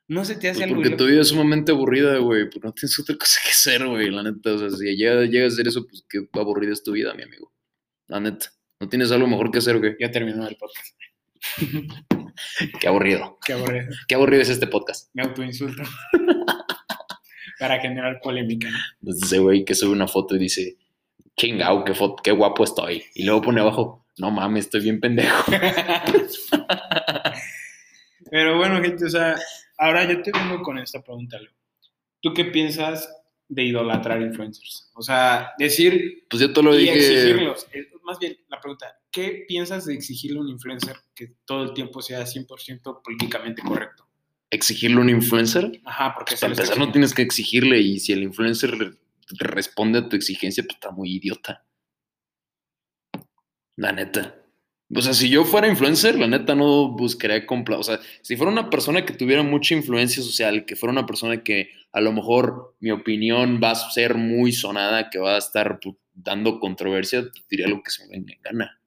no 0.08 0.26
se 0.26 0.36
te 0.36 0.50
hace 0.50 0.58
pues 0.60 0.64
algo 0.64 0.76
porque 0.78 0.90
loco? 0.90 1.04
tu 1.04 1.10
vida 1.10 1.22
es 1.22 1.28
sumamente 1.30 1.72
aburrida, 1.72 2.18
güey, 2.18 2.50
porque 2.50 2.68
no 2.68 2.74
tienes 2.74 3.00
otra 3.00 3.16
cosa 3.16 3.40
que 3.44 3.50
hacer, 3.52 3.86
güey, 3.88 4.10
la 4.10 4.24
neta, 4.24 4.54
o 4.54 4.58
sea, 4.58 4.70
si 4.72 4.86
llega- 4.96 5.26
llegas 5.26 5.52
a 5.52 5.54
hacer 5.54 5.68
eso, 5.68 5.86
pues 5.88 6.04
qué 6.10 6.28
aburrida 6.34 6.74
es 6.74 6.84
tu 6.84 6.92
vida, 6.94 7.14
mi 7.14 7.24
amigo. 7.24 7.54
La 8.08 8.20
neta, 8.20 8.48
no 8.80 8.90
tienes 8.90 9.12
algo 9.12 9.28
mejor 9.28 9.52
que 9.52 9.60
hacer, 9.60 9.78
güey. 9.80 9.96
Ya 10.00 10.12
terminó 10.12 10.48
el 10.48 10.56
podcast. 10.58 10.96
Qué 12.80 12.88
aburrido. 12.88 13.38
Qué 13.46 13.54
aburrido. 13.54 13.88
Qué 14.08 14.16
aburrido 14.16 14.42
es 14.42 14.50
este 14.50 14.66
podcast. 14.68 15.10
Me 15.14 15.22
autoinsulto. 15.24 15.84
Para 17.60 17.80
generar 17.80 18.20
polémica. 18.22 18.70
¿no? 18.70 18.78
Pues 19.02 19.22
ese 19.24 19.40
güey 19.40 19.64
que 19.64 19.76
sube 19.76 19.92
una 19.92 20.08
foto 20.08 20.36
y 20.36 20.40
dice, 20.40 20.78
chingao, 21.38 21.84
qué, 21.84 21.94
foto, 21.94 22.22
qué 22.24 22.32
guapo 22.32 22.64
estoy. 22.64 23.04
Y 23.16 23.24
luego 23.24 23.42
pone 23.42 23.62
abajo, 23.62 24.06
no 24.18 24.32
mames, 24.32 24.66
estoy 24.66 24.82
bien 24.82 25.00
pendejo. 25.00 25.52
Pero 28.32 28.58
bueno, 28.58 28.82
gente, 28.82 29.06
o 29.06 29.10
sea, 29.10 29.36
ahora 29.78 30.12
yo 30.12 30.22
te 30.22 30.32
vengo 30.32 30.62
con 30.62 30.78
esta 30.80 31.02
pregunta, 31.02 31.38
Leo. 31.40 31.52
¿Tú 32.22 32.34
qué 32.34 32.46
piensas 32.46 33.10
de 33.54 33.64
idolatrar 33.64 34.22
influencers. 34.22 34.90
O 34.96 35.02
sea, 35.02 35.54
decir 35.58 36.26
Pues 36.30 36.42
yo 36.42 36.54
te 36.54 36.62
lo 36.62 36.74
y 36.76 36.80
dije. 36.80 36.94
exigirlos. 36.96 37.68
Más 38.04 38.20
bien, 38.20 38.38
la 38.50 38.60
pregunta, 38.60 38.98
¿qué 39.12 39.46
piensas 39.48 39.86
de 39.86 39.94
exigirle 39.94 40.40
a 40.40 40.42
un 40.42 40.50
influencer 40.50 40.98
que 41.16 41.36
todo 41.46 41.64
el 41.64 41.74
tiempo 41.74 42.02
sea 42.02 42.24
100% 42.24 43.02
políticamente 43.02 43.62
correcto? 43.62 44.08
Exigirle 44.50 44.98
a 44.98 45.02
un 45.02 45.10
influencer. 45.10 45.82
Ajá, 45.86 46.14
porque 46.14 46.32
Pues 46.32 46.40
se 46.40 46.46
para 46.48 46.54
empezar, 46.54 46.78
no 46.78 46.92
tienes 46.92 47.14
que 47.14 47.22
exigirle. 47.22 47.80
Y 47.80 48.00
si 48.00 48.12
el 48.12 48.24
influencer 48.24 48.98
responde 49.40 50.00
a 50.00 50.10
tu 50.10 50.16
exigencia, 50.16 50.64
pues 50.64 50.76
está 50.76 50.92
muy 50.92 51.16
idiota. 51.16 51.66
La 53.76 53.92
neta. 53.92 54.36
O 54.96 55.02
sea, 55.02 55.14
si 55.14 55.30
yo 55.30 55.44
fuera 55.44 55.68
influencer, 55.68 56.18
la 56.20 56.28
neta 56.28 56.56
no 56.56 56.90
buscaría 56.90 57.46
comprar. 57.46 57.80
O 57.80 57.84
sea, 57.84 58.00
si 58.22 58.36
fuera 58.36 58.52
una 58.52 58.70
persona 58.70 59.06
que 59.06 59.14
tuviera 59.14 59.42
mucha 59.42 59.74
influencia 59.74 60.22
social, 60.22 60.66
que 60.66 60.76
fuera 60.76 60.92
una 60.92 61.06
persona 61.06 61.44
que 61.44 61.72
a 61.92 62.02
lo 62.02 62.12
mejor 62.12 62.76
mi 62.80 62.92
opinión 62.92 63.60
va 63.64 63.72
a 63.72 63.76
ser 63.76 64.16
muy 64.16 64.52
sonada, 64.52 65.10
que 65.10 65.20
va 65.20 65.36
a 65.36 65.40
estar 65.40 65.80
pues, 65.80 65.96
dando 66.14 66.60
controversia, 66.60 67.26
diría 67.50 67.66
algo 67.68 67.82
que 67.82 67.92
se 67.92 68.06
me 68.06 68.12
venga 68.12 68.34
en 68.34 68.42
gana. 68.42 68.80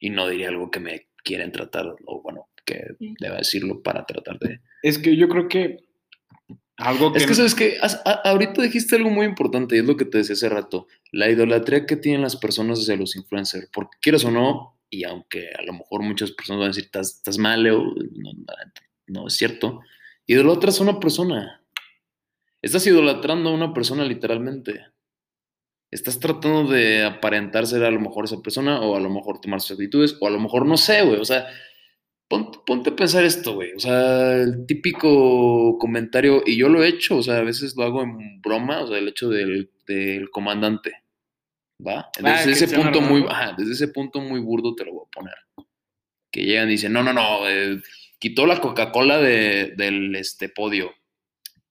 Y 0.00 0.10
no 0.10 0.28
diría 0.28 0.48
algo 0.48 0.70
que 0.70 0.80
me 0.80 1.08
quieren 1.22 1.52
tratar, 1.52 1.86
o 2.06 2.22
bueno, 2.22 2.48
que 2.64 2.96
deba 3.20 3.36
decirlo 3.36 3.82
para 3.82 4.06
tratar 4.06 4.38
de. 4.38 4.60
Es 4.82 4.98
que 4.98 5.16
yo 5.16 5.28
creo 5.28 5.48
que 5.48 5.87
algo 6.78 7.12
que... 7.12 7.18
Es 7.18 7.26
que, 7.26 7.34
¿sabes 7.34 7.54
que 7.54 7.76
Ahorita 8.24 8.62
dijiste 8.62 8.96
algo 8.96 9.10
muy 9.10 9.26
importante 9.26 9.76
y 9.76 9.80
es 9.80 9.84
lo 9.84 9.96
que 9.96 10.04
te 10.04 10.18
decía 10.18 10.34
hace 10.34 10.48
rato. 10.48 10.86
La 11.10 11.28
idolatría 11.28 11.86
que 11.86 11.96
tienen 11.96 12.22
las 12.22 12.36
personas 12.36 12.80
hacia 12.80 12.96
los 12.96 13.16
influencers. 13.16 13.68
Porque 13.72 13.98
quieras 14.00 14.24
o 14.24 14.30
no, 14.30 14.78
y 14.88 15.04
aunque 15.04 15.50
a 15.58 15.62
lo 15.62 15.72
mejor 15.72 16.02
muchas 16.02 16.30
personas 16.30 16.60
van 16.60 16.66
a 16.66 16.68
decir, 16.68 16.84
estás, 16.84 17.16
estás 17.16 17.36
mal, 17.36 17.62
Leo", 17.62 17.82
no, 17.82 18.30
no 19.08 19.26
es 19.26 19.34
cierto. 19.34 19.80
Idolatras 20.26 20.78
a 20.78 20.84
una 20.84 21.00
persona. 21.00 21.62
Estás 22.62 22.86
idolatrando 22.86 23.50
a 23.50 23.54
una 23.54 23.74
persona 23.74 24.04
literalmente. 24.04 24.86
Estás 25.90 26.20
tratando 26.20 26.70
de 26.70 27.04
aparentar 27.04 27.66
ser 27.66 27.82
a 27.84 27.90
lo 27.90 28.00
mejor 28.00 28.26
esa 28.26 28.40
persona 28.40 28.80
o 28.80 28.94
a 28.94 29.00
lo 29.00 29.10
mejor 29.10 29.40
tomar 29.40 29.60
sus 29.60 29.72
actitudes 29.72 30.16
o 30.20 30.26
a 30.26 30.30
lo 30.30 30.38
mejor 30.38 30.66
no 30.66 30.76
sé, 30.76 31.02
güey. 31.02 31.18
O 31.18 31.24
sea, 31.24 31.46
ponte, 32.28 32.58
ponte 32.66 32.90
a 32.90 32.96
pensar 32.96 33.24
esto, 33.24 33.54
güey. 33.54 33.72
O 33.72 33.80
sea, 33.80 34.34
el 34.36 34.66
típico 34.66 35.78
comentario, 35.78 36.42
y 36.44 36.56
yo 36.56 36.68
lo 36.68 36.82
he 36.84 36.88
hecho, 36.88 37.16
o 37.18 37.22
sea, 37.22 37.38
a 37.38 37.42
veces 37.42 37.74
lo 37.76 37.84
hago 37.84 38.02
en 38.02 38.40
broma, 38.42 38.82
o 38.82 38.88
sea, 38.88 38.98
el 38.98 39.08
hecho 39.08 39.28
del, 39.28 39.70
del 39.86 40.30
comandante. 40.30 40.92
¿Va? 41.86 42.10
Desde 42.16 42.28
Ah, 42.28 42.40
ese 42.42 42.50
Cristiano 42.66 42.84
punto 42.92 43.00
muy, 43.00 43.24
ajá, 43.28 43.54
desde 43.56 43.72
ese 43.72 43.88
punto 43.88 44.20
muy 44.20 44.40
burdo 44.40 44.74
te 44.74 44.84
lo 44.84 44.92
voy 44.94 45.04
a 45.06 45.10
poner. 45.10 45.34
Que 46.32 46.42
llegan 46.44 46.68
y 46.68 46.72
dicen, 46.72 46.92
no, 46.92 47.02
no, 47.02 47.12
no, 47.12 47.48
eh, 47.48 47.80
quitó 48.18 48.46
la 48.46 48.60
Coca-Cola 48.60 49.18
de- 49.18 49.74
del 49.76 50.14
este, 50.16 50.48
podio. 50.48 50.90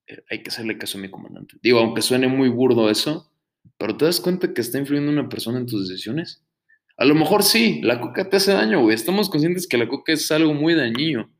Eh, 0.07 0.23
hay 0.29 0.41
que 0.41 0.49
hacerle 0.49 0.77
caso 0.77 0.97
a 0.97 1.01
mi 1.01 1.11
comandante. 1.11 1.57
Digo, 1.61 1.79
aunque 1.79 2.01
suene 2.01 2.27
muy 2.29 2.47
burdo 2.49 2.89
eso, 2.89 3.29
pero 3.77 3.97
te 3.97 4.05
das 4.05 4.21
cuenta 4.21 4.53
que 4.53 4.61
está 4.61 4.77
influyendo 4.79 5.11
una 5.11 5.27
persona 5.27 5.59
en 5.59 5.65
tus 5.65 5.89
decisiones. 5.89 6.41
A 6.97 7.05
lo 7.05 7.15
mejor 7.15 7.43
sí, 7.43 7.79
la 7.83 7.99
coca 8.01 8.27
te 8.29 8.37
hace 8.37 8.53
daño, 8.53 8.81
güey. 8.81 8.95
Estamos 8.95 9.29
conscientes 9.29 9.67
que 9.67 9.77
la 9.77 9.87
coca 9.87 10.13
es 10.13 10.29
algo 10.31 10.53
muy 10.53 10.73
dañino. 10.73 11.31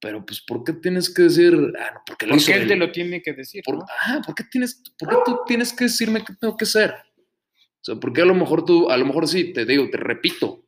Pero, 0.00 0.24
pues, 0.24 0.40
¿por 0.40 0.64
qué 0.64 0.72
tienes 0.72 1.12
que 1.12 1.22
decir, 1.22 1.52
ah, 1.78 1.90
no, 1.94 2.00
porque 2.06 2.26
lo 2.26 2.34
¿Por 2.36 2.44
qué 2.44 2.54
él 2.54 2.66
te 2.68 2.76
lo 2.76 2.90
tiene 2.90 3.20
que 3.20 3.34
decir? 3.34 3.62
Por, 3.64 3.76
no? 3.78 3.84
ah, 4.06 4.22
¿por 4.24 4.34
qué, 4.34 4.44
tienes, 4.44 4.82
¿por 4.98 5.08
qué 5.10 5.16
tú 5.26 5.40
tienes 5.46 5.72
que 5.74 5.84
decirme 5.84 6.24
qué 6.24 6.32
tengo 6.40 6.56
que 6.56 6.64
hacer? 6.64 6.94
O 7.18 7.82
sea, 7.82 7.96
porque 7.96 8.22
a 8.22 8.24
lo 8.24 8.34
mejor 8.34 8.64
tú, 8.64 8.88
a 8.88 8.96
lo 8.96 9.04
mejor 9.04 9.28
sí, 9.28 9.52
te 9.52 9.66
digo, 9.66 9.90
te 9.90 9.98
repito, 9.98 10.64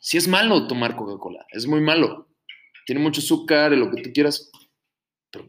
sí 0.00 0.16
es 0.16 0.26
malo 0.26 0.66
tomar 0.66 0.96
Coca-Cola, 0.96 1.46
es 1.50 1.66
muy 1.66 1.80
malo. 1.80 2.28
Tiene 2.86 3.00
mucho 3.00 3.20
azúcar 3.20 3.72
y 3.72 3.76
lo 3.76 3.90
que 3.90 4.02
tú 4.02 4.10
quieras. 4.12 4.50
Pero, 5.30 5.48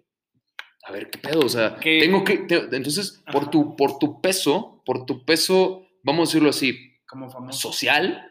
a 0.86 0.92
ver, 0.92 1.10
¿qué 1.10 1.18
pedo? 1.18 1.40
O 1.40 1.50
sea, 1.50 1.80
tengo 1.80 2.24
que, 2.24 2.38
te- 2.40 2.68
entonces, 2.76 3.24
por 3.32 3.50
tu, 3.50 3.76
por 3.76 3.98
tu 3.98 4.22
peso, 4.22 4.84
por 4.86 5.06
tu 5.08 5.26
peso, 5.26 5.88
vamos 6.04 6.30
a 6.30 6.32
decirlo 6.32 6.50
así, 6.50 6.87
Como 7.08 7.30
famoso. 7.30 7.58
social, 7.72 8.30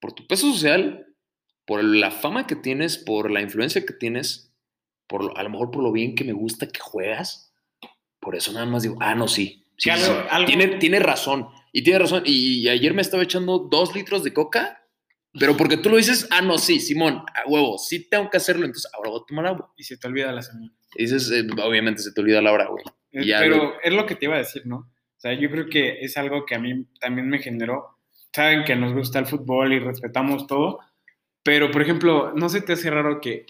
por 0.00 0.12
tu 0.12 0.26
peso 0.26 0.50
social, 0.52 1.06
por 1.66 1.82
la 1.82 2.10
fama 2.10 2.46
que 2.46 2.56
tienes, 2.56 2.98
por 2.98 3.30
la 3.30 3.40
influencia 3.40 3.84
que 3.84 3.92
tienes, 3.94 4.52
por 5.06 5.38
a 5.38 5.42
lo 5.42 5.50
mejor 5.50 5.70
por 5.70 5.82
lo 5.82 5.92
bien 5.92 6.14
que 6.14 6.24
me 6.24 6.32
gusta 6.32 6.68
que 6.68 6.80
juegas, 6.80 7.52
por 8.20 8.36
eso 8.36 8.52
nada 8.52 8.66
más 8.66 8.82
digo, 8.82 8.96
ah, 9.00 9.14
no, 9.14 9.26
sí. 9.28 9.66
sí, 9.76 9.90
sí, 9.96 10.10
algo- 10.30 10.46
Tiene, 10.46 10.68
tiene 10.78 10.98
razón. 11.00 11.48
Y 11.72 11.82
tiene 11.82 11.98
razón. 12.00 12.22
Y, 12.26 12.68
ayer 12.68 12.92
me 12.94 13.02
estaba 13.02 13.22
echando 13.22 13.58
dos 13.58 13.94
litros 13.94 14.22
de 14.22 14.32
coca, 14.32 14.86
pero 15.38 15.56
porque 15.56 15.76
tú 15.78 15.88
lo 15.90 15.96
dices, 15.96 16.28
ah, 16.30 16.42
no, 16.42 16.58
sí, 16.58 16.78
Simón, 16.80 17.24
a 17.34 17.48
huevo, 17.48 17.78
sí 17.78 18.08
tengo 18.08 18.28
que 18.30 18.36
hacerlo, 18.36 18.66
entonces 18.66 18.90
ahora 18.94 19.10
voy 19.10 19.20
a 19.22 19.26
tomar 19.26 19.46
agua. 19.46 19.72
Y 19.76 19.82
se 19.84 19.96
te 19.96 20.06
olvida 20.06 20.30
la 20.32 20.42
semana. 20.42 20.70
Y 20.94 21.02
dices, 21.04 21.30
eh, 21.30 21.46
obviamente 21.64 22.02
se 22.02 22.12
te 22.12 22.20
olvida 22.20 22.42
la 22.42 22.52
hora, 22.52 22.66
güey. 22.68 22.84
Eh, 23.12 23.22
Y 23.24 23.32
Pero 23.32 23.56
lo- 23.56 23.80
es 23.82 23.92
lo 23.92 24.04
que 24.06 24.14
te 24.14 24.26
iba 24.26 24.34
a 24.34 24.38
decir, 24.38 24.62
¿no? 24.66 24.76
O 24.76 25.20
sea, 25.22 25.32
yo 25.32 25.50
creo 25.50 25.66
que 25.68 26.00
es 26.00 26.16
algo 26.16 26.44
que 26.44 26.54
a 26.54 26.58
mí 26.58 26.84
también 27.00 27.28
me 27.28 27.38
generó. 27.38 27.98
Saben 28.34 28.64
que 28.64 28.76
nos 28.76 28.94
gusta 28.94 29.18
el 29.18 29.26
fútbol 29.26 29.72
y 29.72 29.78
respetamos 29.78 30.46
todo, 30.46 30.80
pero 31.42 31.70
por 31.70 31.82
ejemplo, 31.82 32.32
¿no 32.34 32.48
se 32.48 32.62
te 32.62 32.74
hace 32.74 32.90
raro 32.90 33.20
que 33.20 33.46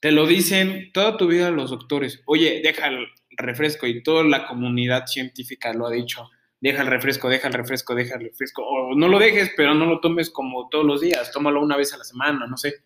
te 0.00 0.12
lo 0.12 0.26
dicen 0.26 0.90
toda 0.92 1.16
tu 1.16 1.26
vida 1.26 1.50
los 1.50 1.70
doctores? 1.70 2.22
Oye, 2.26 2.60
deja 2.62 2.86
el 2.86 3.06
refresco 3.36 3.86
y 3.86 4.02
toda 4.02 4.24
la 4.24 4.46
comunidad 4.46 5.06
científica 5.06 5.72
lo 5.72 5.86
ha 5.86 5.90
dicho. 5.90 6.30
Deja 6.60 6.82
el 6.82 6.88
refresco, 6.88 7.28
deja 7.28 7.48
el 7.48 7.54
refresco, 7.54 7.94
deja 7.94 8.14
el 8.14 8.22
refresco. 8.22 8.62
O 8.62 8.94
no 8.94 9.08
lo 9.08 9.18
dejes, 9.18 9.50
pero 9.56 9.74
no 9.74 9.86
lo 9.86 10.00
tomes 10.00 10.30
como 10.30 10.68
todos 10.68 10.84
los 10.84 11.00
días. 11.00 11.30
Tómalo 11.32 11.60
una 11.60 11.76
vez 11.76 11.92
a 11.92 11.98
la 11.98 12.04
semana, 12.04 12.46
no 12.46 12.56
sé. 12.56 12.76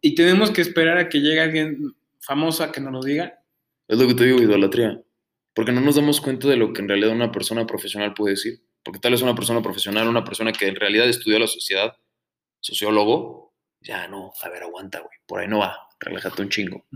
Y 0.00 0.14
tenemos 0.14 0.50
que 0.50 0.62
esperar 0.62 0.98
a 0.98 1.08
que 1.08 1.20
llegue 1.20 1.40
alguien 1.40 1.94
famoso 2.20 2.64
a 2.64 2.72
que 2.72 2.80
nos 2.80 2.92
lo 2.92 3.02
diga. 3.02 3.40
Es 3.88 3.98
lo 3.98 4.06
que 4.08 4.14
te 4.14 4.24
digo, 4.24 4.40
idolatría. 4.40 5.00
Porque 5.54 5.72
no 5.72 5.80
nos 5.80 5.96
damos 5.96 6.20
cuenta 6.20 6.48
de 6.48 6.56
lo 6.56 6.72
que 6.72 6.82
en 6.82 6.88
realidad 6.88 7.12
una 7.12 7.32
persona 7.32 7.66
profesional 7.66 8.14
puede 8.14 8.34
decir. 8.34 8.60
Porque 8.86 9.00
tal 9.00 9.10
vez 9.10 9.20
una 9.20 9.34
persona 9.34 9.60
profesional, 9.60 10.06
una 10.06 10.22
persona 10.22 10.52
que 10.52 10.68
en 10.68 10.76
realidad 10.76 11.08
estudió 11.08 11.40
la 11.40 11.48
sociedad, 11.48 11.96
sociólogo, 12.60 13.52
ya 13.80 14.06
no, 14.06 14.32
a 14.40 14.48
ver, 14.48 14.62
aguanta, 14.62 15.00
güey. 15.00 15.18
Por 15.26 15.40
ahí 15.40 15.48
no 15.48 15.58
va, 15.58 15.76
relájate 15.98 16.40
un 16.42 16.50
chingo. 16.50 16.86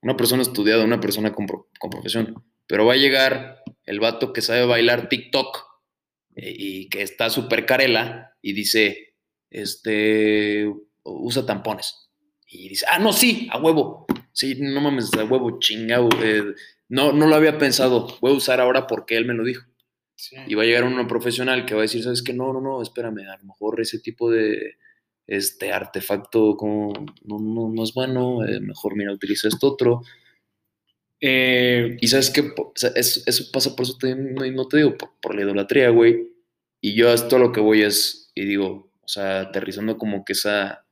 Una 0.00 0.16
persona 0.16 0.40
estudiada, 0.40 0.84
una 0.84 1.00
persona 1.00 1.34
con, 1.34 1.46
con 1.46 1.90
profesión. 1.90 2.42
Pero 2.66 2.86
va 2.86 2.94
a 2.94 2.96
llegar 2.96 3.62
el 3.84 4.00
vato 4.00 4.32
que 4.32 4.40
sabe 4.40 4.64
bailar 4.64 5.10
TikTok 5.10 5.66
eh, 6.36 6.54
y 6.56 6.88
que 6.88 7.02
está 7.02 7.28
súper 7.28 7.66
carela 7.66 8.34
y 8.40 8.54
dice, 8.54 9.14
este, 9.50 10.66
usa 11.02 11.44
tampones. 11.44 12.08
Y 12.46 12.70
dice, 12.70 12.86
ah, 12.88 12.98
no, 12.98 13.12
sí, 13.12 13.50
a 13.52 13.58
huevo. 13.58 14.06
Sí, 14.32 14.56
no 14.58 14.80
mames, 14.80 15.12
a 15.12 15.24
huevo, 15.24 15.58
chingado. 15.58 16.08
eh, 16.22 16.54
no, 16.88 17.12
no 17.12 17.26
lo 17.26 17.34
había 17.34 17.58
pensado. 17.58 18.16
Voy 18.22 18.32
a 18.32 18.36
usar 18.36 18.62
ahora 18.62 18.86
porque 18.86 19.18
él 19.18 19.26
me 19.26 19.34
lo 19.34 19.44
dijo. 19.44 19.66
Sí. 20.20 20.34
Y 20.48 20.54
va 20.56 20.64
a 20.64 20.66
llegar 20.66 20.82
uno 20.82 21.06
profesional 21.06 21.64
que 21.64 21.74
va 21.74 21.80
a 21.80 21.82
decir, 21.82 22.02
¿sabes 22.02 22.22
qué? 22.24 22.32
No, 22.34 22.52
no, 22.52 22.60
no, 22.60 22.82
espérame, 22.82 23.20
a 23.28 23.36
lo 23.38 23.44
mejor 23.44 23.80
ese 23.80 24.00
tipo 24.00 24.28
de 24.30 24.74
este 25.28 25.72
artefacto 25.72 26.56
como 26.56 26.92
no, 27.24 27.38
no, 27.38 27.68
no 27.72 27.84
es 27.84 27.94
bueno, 27.94 28.44
eh, 28.44 28.58
mejor 28.60 28.96
mira, 28.96 29.12
utiliza 29.12 29.46
esto 29.46 29.68
otro. 29.74 30.02
Eh, 31.20 31.96
Y 32.00 32.08
sabes 32.08 32.30
qué, 32.30 32.42
Po- 32.44 32.68
o 32.68 32.72
sea, 32.74 32.90
eso, 32.96 33.20
eso 33.26 33.44
pasa 33.52 33.74
por 33.76 33.84
eso 33.84 33.96
te, 33.98 34.14
no, 34.14 34.44
no 34.46 34.68
te 34.68 34.78
digo, 34.78 34.96
por, 34.96 35.10
por 35.20 35.34
la 35.34 35.42
idolatría, 35.42 35.90
güey. 35.90 36.28
Y 36.80 36.94
yo 36.94 37.10
a 37.10 37.14
esto 37.14 37.38
lo 37.38 37.52
que 37.52 37.60
voy 37.60 37.82
es, 37.82 38.30
y 38.34 38.44
digo, 38.44 38.90
o 39.02 39.08
sea, 39.08 39.40
aterrizando 39.42 39.98
como 39.98 40.24
que 40.24 40.32
esa, 40.32 40.84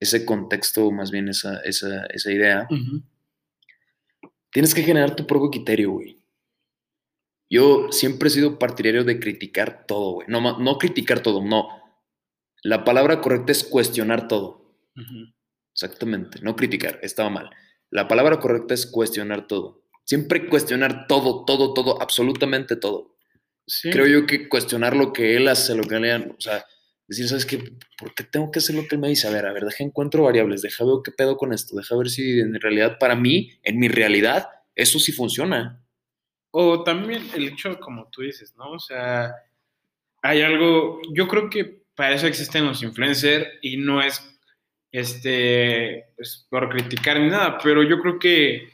ese 0.00 0.24
contexto, 0.26 0.90
más 0.90 1.10
bien 1.10 1.28
esa, 1.28 1.60
esa, 1.60 2.06
esa 2.06 2.32
idea, 2.32 2.66
ujú. 2.70 3.02
tienes 4.50 4.74
que 4.74 4.82
generar 4.82 5.14
tu 5.16 5.26
propio 5.26 5.50
criterio, 5.50 5.92
güey. 5.92 6.18
Yo 7.48 7.88
siempre 7.90 8.28
he 8.28 8.30
sido 8.30 8.58
partidario 8.58 9.04
de 9.04 9.20
criticar 9.20 9.84
todo, 9.86 10.12
güey. 10.14 10.28
No, 10.28 10.58
no 10.58 10.78
criticar 10.78 11.20
todo, 11.20 11.44
no. 11.44 11.68
La 12.62 12.84
palabra 12.84 13.20
correcta 13.20 13.52
es 13.52 13.64
cuestionar 13.64 14.28
todo. 14.28 14.74
Ujú. 14.96 15.32
Exactamente, 15.72 16.40
no 16.40 16.56
criticar, 16.56 16.98
estaba 17.02 17.28
mal. 17.28 17.50
La 17.90 18.08
palabra 18.08 18.40
correcta 18.40 18.74
es 18.74 18.86
cuestionar 18.86 19.46
todo. 19.46 19.82
Siempre 20.04 20.48
cuestionar 20.48 21.06
todo, 21.06 21.44
todo, 21.44 21.74
todo, 21.74 22.00
absolutamente 22.00 22.76
todo. 22.76 23.16
Sí. 23.66 23.90
Creo 23.90 24.06
yo 24.06 24.26
que 24.26 24.48
cuestionar 24.48 24.96
lo 24.96 25.12
que 25.12 25.36
él 25.36 25.48
hace, 25.48 25.74
lo 25.74 25.82
que 25.82 25.98
le 25.98 26.14
o 26.14 26.40
sea, 26.40 26.64
decir, 27.06 27.28
¿sabes 27.28 27.44
qué? 27.44 27.58
¿Por 27.98 28.14
qué 28.14 28.24
tengo 28.24 28.50
que 28.50 28.60
hacer 28.60 28.74
lo 28.74 28.86
que 28.88 28.94
él 28.94 29.00
me 29.00 29.08
dice? 29.08 29.28
A 29.28 29.30
ver, 29.30 29.46
a 29.46 29.52
ver, 29.52 29.64
deja 29.64 29.84
encuentro 29.84 30.22
variables, 30.22 30.62
deja 30.62 30.84
ver 30.84 30.96
qué 31.04 31.12
pedo 31.12 31.36
con 31.36 31.52
esto, 31.52 31.76
deja 31.76 31.96
ver 31.96 32.08
si 32.08 32.40
en 32.40 32.60
realidad 32.60 32.98
para 32.98 33.14
mí, 33.14 33.50
en 33.62 33.78
mi 33.78 33.88
realidad, 33.88 34.48
eso 34.74 34.98
sí 34.98 35.12
funciona. 35.12 35.85
O 36.58 36.82
también 36.82 37.22
el 37.34 37.48
hecho, 37.48 37.78
como 37.78 38.08
tú 38.08 38.22
dices, 38.22 38.54
¿no? 38.56 38.70
O 38.70 38.78
sea, 38.78 39.30
hay 40.22 40.40
algo, 40.40 41.02
yo 41.12 41.28
creo 41.28 41.50
que 41.50 41.82
para 41.94 42.14
eso 42.14 42.26
existen 42.26 42.64
los 42.64 42.82
influencers 42.82 43.46
y 43.60 43.76
no 43.76 44.00
es 44.00 44.26
este 44.90 46.06
pues, 46.16 46.46
por 46.48 46.70
criticar 46.70 47.20
ni 47.20 47.28
nada, 47.28 47.58
pero 47.62 47.82
yo 47.82 48.00
creo 48.00 48.18
que 48.18 48.70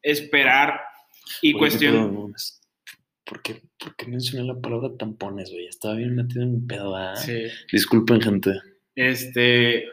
esperar 0.00 0.80
y 1.42 1.50
Oye, 1.50 1.58
cuestionar. 1.58 2.10
¿Por 3.26 3.42
qué, 3.42 3.60
¿Por 3.78 3.94
qué 3.96 4.06
mencioné 4.06 4.46
la 4.46 4.58
palabra 4.58 4.96
tampones, 4.98 5.50
güey? 5.50 5.66
Estaba 5.66 5.96
bien 5.96 6.16
metido 6.16 6.42
en 6.42 6.52
mi 6.52 6.66
pedo, 6.66 6.96
¿ah? 6.96 7.16
Sí. 7.16 7.48
Disculpen, 7.70 8.22
gente. 8.22 8.52
Este, 8.94 9.84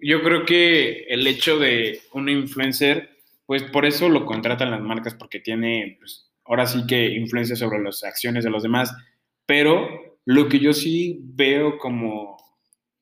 yo 0.00 0.22
creo 0.22 0.44
que 0.44 1.06
el 1.08 1.26
hecho 1.26 1.58
de 1.58 2.02
un 2.12 2.28
influencer, 2.28 3.18
pues 3.46 3.62
por 3.64 3.84
eso 3.84 4.08
lo 4.08 4.24
contratan 4.26 4.70
las 4.70 4.80
marcas, 4.80 5.14
porque 5.14 5.40
tiene, 5.40 5.96
pues, 5.98 6.30
ahora 6.44 6.66
sí 6.66 6.86
que 6.86 7.14
influencia 7.14 7.56
sobre 7.56 7.82
las 7.82 8.02
acciones 8.02 8.44
de 8.44 8.50
los 8.50 8.62
demás, 8.62 8.94
pero 9.46 9.88
lo 10.24 10.48
que 10.48 10.58
yo 10.58 10.72
sí 10.72 11.20
veo 11.22 11.78
como 11.78 12.36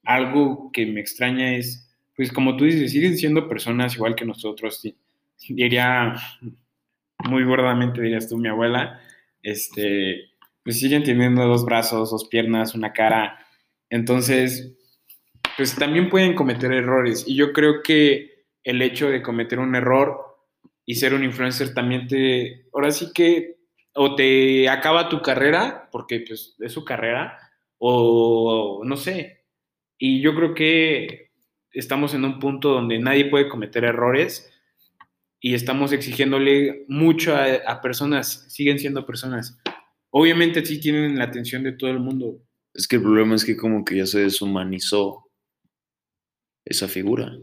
algo 0.05 0.71
que 0.73 0.87
me 0.87 1.01
extraña 1.01 1.55
es, 1.55 1.89
pues 2.17 2.33
como 2.33 2.57
tú 2.57 2.65
dices, 2.65 2.93
siguen 2.93 3.17
siendo 3.17 3.49
personas 3.49 3.95
igual 3.95 4.15
que 4.15 4.25
nosotros, 4.25 4.83
diría, 5.49 6.15
muy 7.29 7.45
burdamente 7.45 8.01
dirías 8.01 8.29
tú, 8.29 8.39
mi 8.39 8.49
abuela, 8.49 9.01
este, 9.43 10.31
pues 10.63 10.79
siguen 10.79 11.03
teniendo 11.03 11.47
dos 11.47 11.65
brazos, 11.65 12.11
dos 12.11 12.29
piernas, 12.29 12.75
una 12.75 12.93
cara, 12.93 13.47
entonces, 13.91 14.73
pues 15.57 15.75
también 15.75 16.09
pueden 16.09 16.35
cometer 16.35 16.73
errores. 16.73 17.25
Y 17.27 17.35
yo 17.35 17.53
creo 17.53 17.83
que 17.83 18.47
el 18.63 18.81
hecho 18.81 19.11
de 19.11 19.21
cometer 19.21 19.59
un 19.59 19.75
error 19.75 20.30
y 20.85 20.95
ser 20.95 21.15
un 21.15 21.25
influencer 21.25 21.75
también 21.75 22.07
te, 22.09 22.67
ahora 22.73 22.91
sí 22.91 23.13
que, 23.15 23.57
o 23.95 24.15
te 24.15 24.69
acaba 24.69 25.09
tu 25.09 25.21
carrera, 25.23 25.89
porque 25.93 26.25
pues 26.27 26.57
es 26.59 26.73
su 26.73 26.85
carrera, 26.85 27.39
o 27.79 28.83
no 28.85 28.97
sé. 28.97 29.45
Y 29.99 30.21
yo 30.21 30.35
creo 30.35 30.55
que 30.55 31.31
estamos 31.73 32.15
en 32.15 32.25
un 32.25 32.39
punto 32.39 32.71
donde 32.71 32.99
nadie 32.99 33.27
puede 33.27 33.49
cometer 33.49 33.85
errores 33.85 34.51
y 35.41 35.55
estamos 35.55 35.93
exigiéndole 35.93 36.85
mucho 36.89 37.35
a, 37.35 37.81
personas, 37.81 38.47
siguen 38.53 38.79
siendo 38.79 39.07
personas. 39.07 39.59
Obviamente 40.11 40.65
sí 40.65 40.81
tienen 40.81 41.19
la 41.19 41.25
atención 41.25 41.63
de 41.63 41.73
todo 41.73 41.91
el 41.91 42.01
mundo. 42.01 42.43
Es 42.75 42.87
que 42.87 42.97
el 42.97 43.03
problema 43.03 43.35
es 43.35 43.45
que 43.45 43.57
como 43.57 43.85
que 43.85 43.97
ya 43.97 44.07
se 44.07 44.21
deshumanizó 44.21 45.31
esa 46.65 46.89
figura 46.89 47.37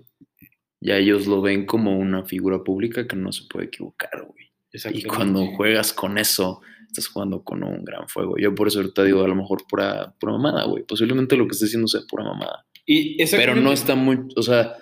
ya 0.79 0.98
ellos 0.98 1.27
lo 1.27 1.41
ven 1.41 1.65
como 1.65 1.98
una 1.98 2.24
figura 2.24 2.63
pública 2.63 3.07
que 3.07 3.15
no 3.15 3.31
se 3.31 3.43
puede 3.50 3.67
equivocar, 3.67 4.25
güey. 4.25 4.51
Y 4.93 5.03
cuando 5.03 5.48
juegas 5.55 5.93
con 5.93 6.17
eso, 6.17 6.62
estás 6.88 7.07
jugando 7.07 7.43
con 7.43 7.63
un 7.63 7.84
gran 7.84 8.07
fuego. 8.07 8.36
Yo 8.38 8.53
por 8.53 8.67
eso 8.67 8.79
ahorita 8.79 9.03
digo, 9.03 9.24
a 9.24 9.27
lo 9.27 9.36
mejor 9.36 9.65
pura, 9.67 10.13
pura 10.19 10.34
mamada, 10.34 10.65
güey. 10.65 10.84
Posiblemente 10.84 11.36
lo 11.36 11.48
que 11.48 11.53
esté 11.53 11.65
diciendo 11.65 11.88
sea 11.88 12.01
pura 12.07 12.24
mamada. 12.24 12.65
Y 12.86 13.24
Pero 13.31 13.55
no 13.55 13.72
está 13.72 13.96
muy, 13.96 14.19
o 14.36 14.41
sea... 14.41 14.75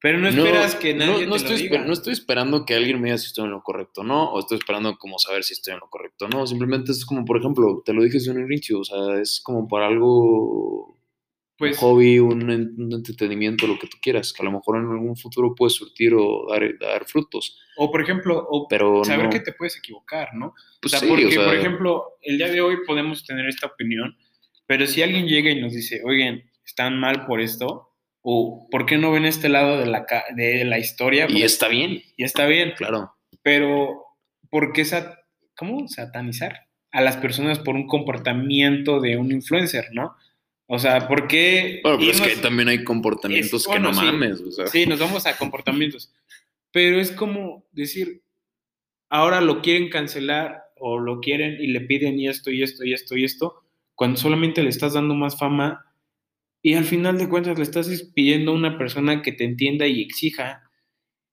Pero 0.00 0.18
no 0.18 0.28
esperas 0.28 0.74
que 0.74 0.92
nadie 0.92 1.26
no, 1.26 1.32
te 1.32 1.36
estoy, 1.38 1.56
lo 1.56 1.62
diga. 1.62 1.84
no 1.86 1.94
estoy 1.94 2.12
esperando 2.12 2.66
que 2.66 2.74
alguien 2.74 3.00
me 3.00 3.08
diga 3.08 3.16
si 3.16 3.28
estoy 3.28 3.46
en 3.46 3.52
lo 3.52 3.62
correcto 3.62 4.02
o 4.02 4.04
no, 4.04 4.32
o 4.32 4.38
estoy 4.38 4.58
esperando 4.58 4.98
como 4.98 5.18
saber 5.18 5.44
si 5.44 5.54
estoy 5.54 5.72
en 5.72 5.80
lo 5.80 5.88
correcto 5.88 6.26
o 6.26 6.28
no. 6.28 6.46
Simplemente 6.46 6.92
es 6.92 7.06
como, 7.06 7.24
por 7.24 7.38
ejemplo, 7.38 7.82
te 7.82 7.94
lo 7.94 8.02
dije 8.02 8.18
desde 8.18 8.32
un 8.32 8.44
inicio, 8.44 8.80
o 8.80 8.84
sea, 8.84 9.18
es 9.18 9.40
como 9.42 9.66
para 9.66 9.86
algo 9.86 10.93
Pues, 11.56 11.72
un 11.74 11.78
hobby, 11.78 12.18
un, 12.18 12.50
un 12.50 12.92
entretenimiento, 12.92 13.66
lo 13.68 13.78
que 13.78 13.86
tú 13.86 13.96
quieras, 14.02 14.32
que 14.32 14.42
a 14.42 14.44
lo 14.44 14.50
mejor 14.52 14.76
en 14.76 14.90
algún 14.90 15.16
futuro 15.16 15.54
puedes 15.54 15.74
surtir 15.74 16.12
o 16.14 16.46
dar, 16.50 16.62
dar 16.80 17.04
frutos. 17.06 17.58
o 17.76 17.90
por 17.92 18.02
ejemplo, 18.02 18.44
o 18.50 18.66
Pero 18.68 19.04
saber 19.04 19.26
no, 19.26 19.30
que 19.30 19.40
te 19.40 19.52
puedes 19.52 19.76
equivocar, 19.78 20.34
¿no? 20.34 20.52
pues 20.82 20.94
o 20.94 20.98
sea, 20.98 20.98
sí, 21.00 21.06
porque, 21.08 21.26
o 21.26 21.30
sea, 21.30 21.44
por 21.44 21.54
ejemplo, 21.54 22.04
el 22.22 22.38
día 22.38 22.48
de 22.48 22.60
hoy 22.60 22.78
podemos 22.86 23.24
tener 23.24 23.46
esta 23.48 23.68
opinión, 23.68 24.16
pero 24.66 24.86
si 24.86 25.02
alguien 25.02 25.26
llega 25.28 25.50
y 25.50 25.60
nos 25.60 25.72
dice, 25.72 26.00
oigan, 26.04 26.42
están 26.66 26.98
mal 26.98 27.24
por 27.26 27.40
esto, 27.40 27.90
o 28.22 28.66
¿por 28.70 28.84
qué 28.86 28.96
no 28.98 29.12
ven 29.12 29.24
este 29.26 29.48
lado 29.48 29.78
de 29.78 29.86
la, 29.86 30.04
de 30.34 30.64
la 30.64 30.78
historia? 30.78 31.26
y 31.28 31.42
está 31.42 31.68
bien, 31.68 32.02
Y 32.16 32.24
está 32.24 32.46
bien, 32.46 32.72
claro. 32.76 33.12
pero 33.42 34.02
¿por 34.50 34.72
qué 34.72 34.84
sa- 34.84 35.20
¿cómo? 35.56 35.86
satanizar 35.88 36.66
a 36.90 37.00
las 37.00 37.16
personas 37.16 37.58
por 37.60 37.74
un 37.76 37.86
comportamiento 37.86 39.00
de 39.00 39.16
un 39.18 39.30
influencer, 39.30 39.86
¿no? 39.92 40.16
O 40.66 40.78
sea, 40.78 41.06
¿por 41.08 41.28
qué? 41.28 41.80
Bueno, 41.82 41.98
pero 41.98 42.10
es 42.10 42.20
que 42.20 42.36
también 42.36 42.68
hay 42.68 42.84
comportamientos 42.84 43.62
es- 43.66 43.68
que 43.72 43.78
no 43.80 43.92
sí. 43.92 44.00
mames, 44.04 44.40
o 44.40 44.50
sea. 44.50 44.66
Sí, 44.66 44.86
nos 44.86 44.98
vamos 44.98 45.26
a 45.26 45.36
comportamientos. 45.36 46.12
Pero 46.72 46.98
es 46.98 47.12
como 47.12 47.64
decir, 47.72 48.22
ahora 49.10 49.40
lo 49.40 49.60
quieren 49.60 49.90
cancelar 49.90 50.62
o 50.76 50.98
lo 50.98 51.20
quieren 51.20 51.56
y 51.60 51.68
le 51.68 51.80
piden 51.82 52.18
y 52.18 52.28
esto 52.28 52.50
y 52.50 52.62
esto 52.62 52.84
y 52.84 52.92
esto 52.94 53.16
y 53.16 53.24
esto, 53.24 53.62
cuando 53.94 54.18
solamente 54.18 54.62
le 54.62 54.70
estás 54.70 54.94
dando 54.94 55.14
más 55.14 55.38
fama 55.38 55.84
y 56.62 56.74
al 56.74 56.84
final 56.84 57.18
de 57.18 57.28
cuentas 57.28 57.58
le 57.58 57.62
estás 57.62 57.88
pidiendo 58.14 58.50
a 58.50 58.54
una 58.54 58.76
persona 58.78 59.22
que 59.22 59.32
te 59.32 59.44
entienda 59.44 59.86
y 59.86 60.00
exija 60.00 60.62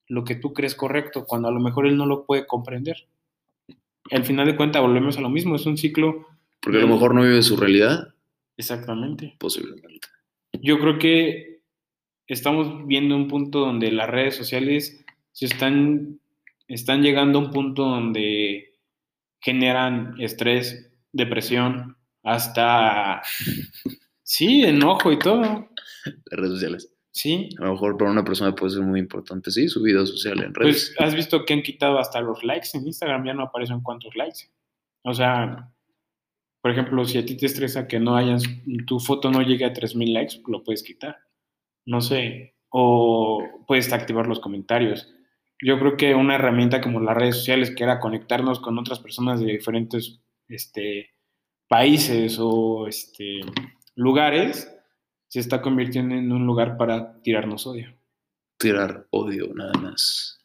lo 0.07 0.25
que 0.25 0.35
tú 0.35 0.53
crees 0.53 0.75
correcto, 0.75 1.25
cuando 1.25 1.47
a 1.47 1.51
lo 1.51 1.61
mejor 1.61 1.87
él 1.87 1.95
no 1.95 2.05
lo 2.05 2.25
puede 2.25 2.45
comprender. 2.45 3.07
Al 4.11 4.25
final 4.25 4.45
de 4.45 4.57
cuentas 4.57 4.81
volvemos 4.81 5.17
a 5.17 5.21
lo 5.21 5.29
mismo, 5.29 5.55
es 5.55 5.65
un 5.65 5.77
ciclo. 5.77 6.27
Porque 6.59 6.79
a 6.79 6.81
lo 6.81 6.87
mejor 6.89 7.15
no 7.15 7.21
vive 7.23 7.41
su 7.41 7.55
realidad, 7.55 8.13
Exactamente. 8.61 9.35
posiblemente. 9.39 10.07
Yo 10.61 10.79
creo 10.79 10.99
que 10.99 11.61
estamos 12.27 12.85
viendo 12.87 13.15
un 13.15 13.27
punto 13.27 13.59
donde 13.59 13.91
las 13.91 14.09
redes 14.09 14.35
sociales 14.35 15.03
se 15.31 15.45
están, 15.45 16.19
están 16.67 17.01
llegando 17.01 17.39
a 17.39 17.41
un 17.43 17.51
punto 17.51 17.83
donde 17.85 18.73
generan 19.41 20.15
estrés, 20.19 20.91
depresión, 21.11 21.97
hasta, 22.23 23.21
sí, 24.23 24.63
enojo 24.63 25.11
y 25.11 25.19
todo. 25.19 25.41
Las 26.05 26.39
redes 26.39 26.53
sociales. 26.53 26.93
Sí, 27.13 27.49
A 27.59 27.65
lo 27.65 27.73
mejor 27.73 27.97
para 27.97 28.11
una 28.11 28.23
persona 28.23 28.55
puede 28.55 28.73
ser 28.73 28.83
muy 28.83 28.99
importante, 28.99 29.51
sí, 29.51 29.67
su 29.67 29.81
vida 29.81 30.05
social 30.05 30.41
en 30.41 30.53
redes. 30.53 30.93
pues 30.95 31.09
has 31.09 31.13
visto 31.13 31.43
que 31.43 31.53
han 31.53 31.61
quitado 31.61 31.99
hasta 31.99 32.21
los 32.21 32.41
likes 32.43 32.69
en 32.73 32.87
Instagram, 32.87 33.25
ya 33.25 33.33
no 33.33 33.43
aparecen 33.43 33.81
cuántos 33.81 34.15
likes. 34.15 34.49
O 35.03 35.13
sea, 35.13 35.69
por 36.61 36.71
ejemplo, 36.71 37.03
si 37.05 37.17
a 37.17 37.25
ti 37.25 37.35
te 37.37 37.45
estresa 37.47 37.87
que 37.87 37.99
no 37.99 38.15
hayan, 38.15 38.39
tu 38.85 38.99
foto 38.99 39.31
no 39.31 39.41
llegue 39.41 39.65
a 39.65 39.73
3000 39.73 40.13
likes, 40.13 40.41
lo 40.47 40.63
puedes 40.63 40.83
quitar. 40.83 41.17
No 41.85 42.01
sé, 42.01 42.55
o 42.69 43.43
puedes 43.67 43.91
activar 43.91 44.27
los 44.27 44.39
comentarios. 44.39 45.13
Yo 45.63 45.77
creo 45.79 45.97
que 45.97 46.15
una 46.15 46.35
herramienta 46.35 46.81
como 46.81 46.99
las 47.01 47.15
redes 47.17 47.37
sociales, 47.37 47.71
que 47.75 47.83
era 47.83 47.99
conectarnos 47.99 48.59
con 48.59 48.77
otras 48.79 48.99
personas 48.99 49.39
de 49.39 49.47
diferentes 49.51 50.19
este, 50.47 51.09
países 51.67 52.37
o 52.39 52.87
este, 52.87 53.41
lugares, 53.95 54.71
se 55.27 55.39
está 55.39 55.61
convirtiendo 55.61 56.15
en 56.15 56.31
un 56.31 56.45
lugar 56.45 56.77
para 56.77 57.21
tirarnos 57.21 57.65
odio. 57.67 57.93
Tirar 58.57 59.07
odio, 59.11 59.51
nada 59.55 59.73
más. 59.79 60.39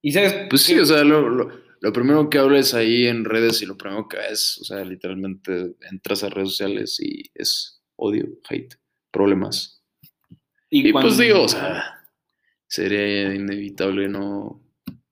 Y 0.00 0.12
sabes, 0.12 0.46
Pues 0.48 0.62
sí, 0.62 0.78
o 0.78 0.84
sea, 0.84 1.02
lo, 1.04 1.28
lo- 1.28 1.67
lo 1.80 1.92
primero 1.92 2.28
que 2.30 2.38
hables 2.38 2.74
ahí 2.74 3.06
en 3.06 3.24
redes 3.24 3.62
y 3.62 3.66
lo 3.66 3.76
primero 3.76 4.08
que 4.08 4.16
ves, 4.18 4.58
o 4.60 4.64
sea, 4.64 4.84
literalmente 4.84 5.74
entras 5.90 6.22
a 6.24 6.28
redes 6.28 6.50
sociales 6.50 6.98
y 7.00 7.30
es 7.34 7.80
odio, 7.96 8.26
hate, 8.48 8.74
problemas. 9.10 9.82
Y, 10.70 10.90
cuando- 10.92 11.08
pues 11.08 11.18
digo, 11.18 11.42
o 11.42 11.48
sea, 11.48 12.04
sería 12.66 13.34
inevitable 13.34 14.08
no. 14.08 14.62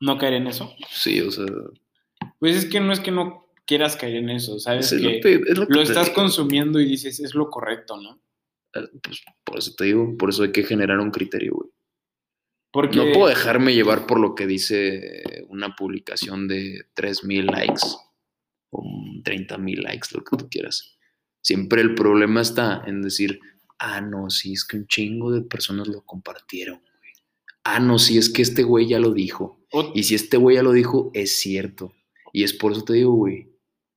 no 0.00 0.18
caer 0.18 0.34
en 0.34 0.46
eso. 0.48 0.74
Sí, 0.90 1.20
o 1.20 1.30
sea, 1.30 1.46
Pues 2.38 2.56
es 2.56 2.66
que 2.66 2.80
no 2.80 2.92
es 2.92 3.00
que 3.00 3.10
no 3.10 3.48
quieras 3.66 3.96
caer 3.96 4.16
en 4.16 4.30
eso, 4.30 4.58
sabes 4.58 4.92
es 4.92 5.00
lo 5.02 5.08
que 5.20 5.34
es 5.34 5.58
lo 5.58 5.66
que 5.66 5.72
lo 5.74 5.82
te 5.82 5.88
estás 5.88 6.04
digo. 6.06 6.14
consumiendo 6.16 6.80
y 6.80 6.84
dices 6.86 7.18
es 7.20 7.34
lo 7.34 7.48
correcto, 7.50 7.96
¿no? 8.00 8.20
Eh, 8.74 8.86
Pues 9.02 9.22
por 9.44 9.58
eso 9.58 9.72
te 9.76 9.84
digo, 9.84 10.16
por 10.18 10.28
eso 10.30 10.42
hay 10.42 10.52
que 10.52 10.64
generar 10.64 10.98
un 11.00 11.10
criterio, 11.10 11.54
güey. 11.54 11.70
Porque 12.72 12.96
No 12.96 13.12
puedo 13.12 13.28
dejarme 13.28 13.74
llevar 13.74 14.06
por 14.06 14.20
lo 14.20 14.34
que 14.34 14.46
dice 14.46 15.44
una 15.48 15.74
publicación 15.76 16.46
de 16.48 16.86
3000 16.94 17.46
likes 17.46 17.82
o 18.70 18.82
30.000 19.24 19.82
likes, 19.82 20.08
lo 20.12 20.22
que 20.22 20.36
tú 20.36 20.48
quieras. 20.50 20.98
Siempre 21.42 21.80
el 21.80 21.94
problema 21.94 22.40
está 22.42 22.82
en 22.86 23.02
decir, 23.02 23.40
ah, 23.78 24.00
no, 24.00 24.28
sí, 24.30 24.52
es 24.52 24.64
que 24.64 24.76
un 24.76 24.86
chingo 24.86 25.30
de 25.32 25.42
personas 25.42 25.88
lo 25.88 26.02
compartieron, 26.04 26.78
güey. 26.80 27.12
Ah, 27.64 27.80
no, 27.80 27.98
sí, 27.98 28.18
es 28.18 28.28
que 28.28 28.42
este 28.42 28.62
güey 28.62 28.86
ya 28.86 28.98
lo 28.98 29.12
dijo. 29.12 29.60
o, 29.72 29.92
Y 29.94 30.02
si 30.02 30.14
este 30.14 30.36
güey 30.36 30.56
ya 30.56 30.62
lo 30.62 30.72
dijo, 30.72 31.10
es 31.14 31.36
cierto. 31.36 31.94
Y 32.32 32.42
es 32.44 32.52
por 32.52 32.72
eso 32.72 32.84
te 32.84 32.94
digo, 32.94 33.12
güey, 33.12 33.48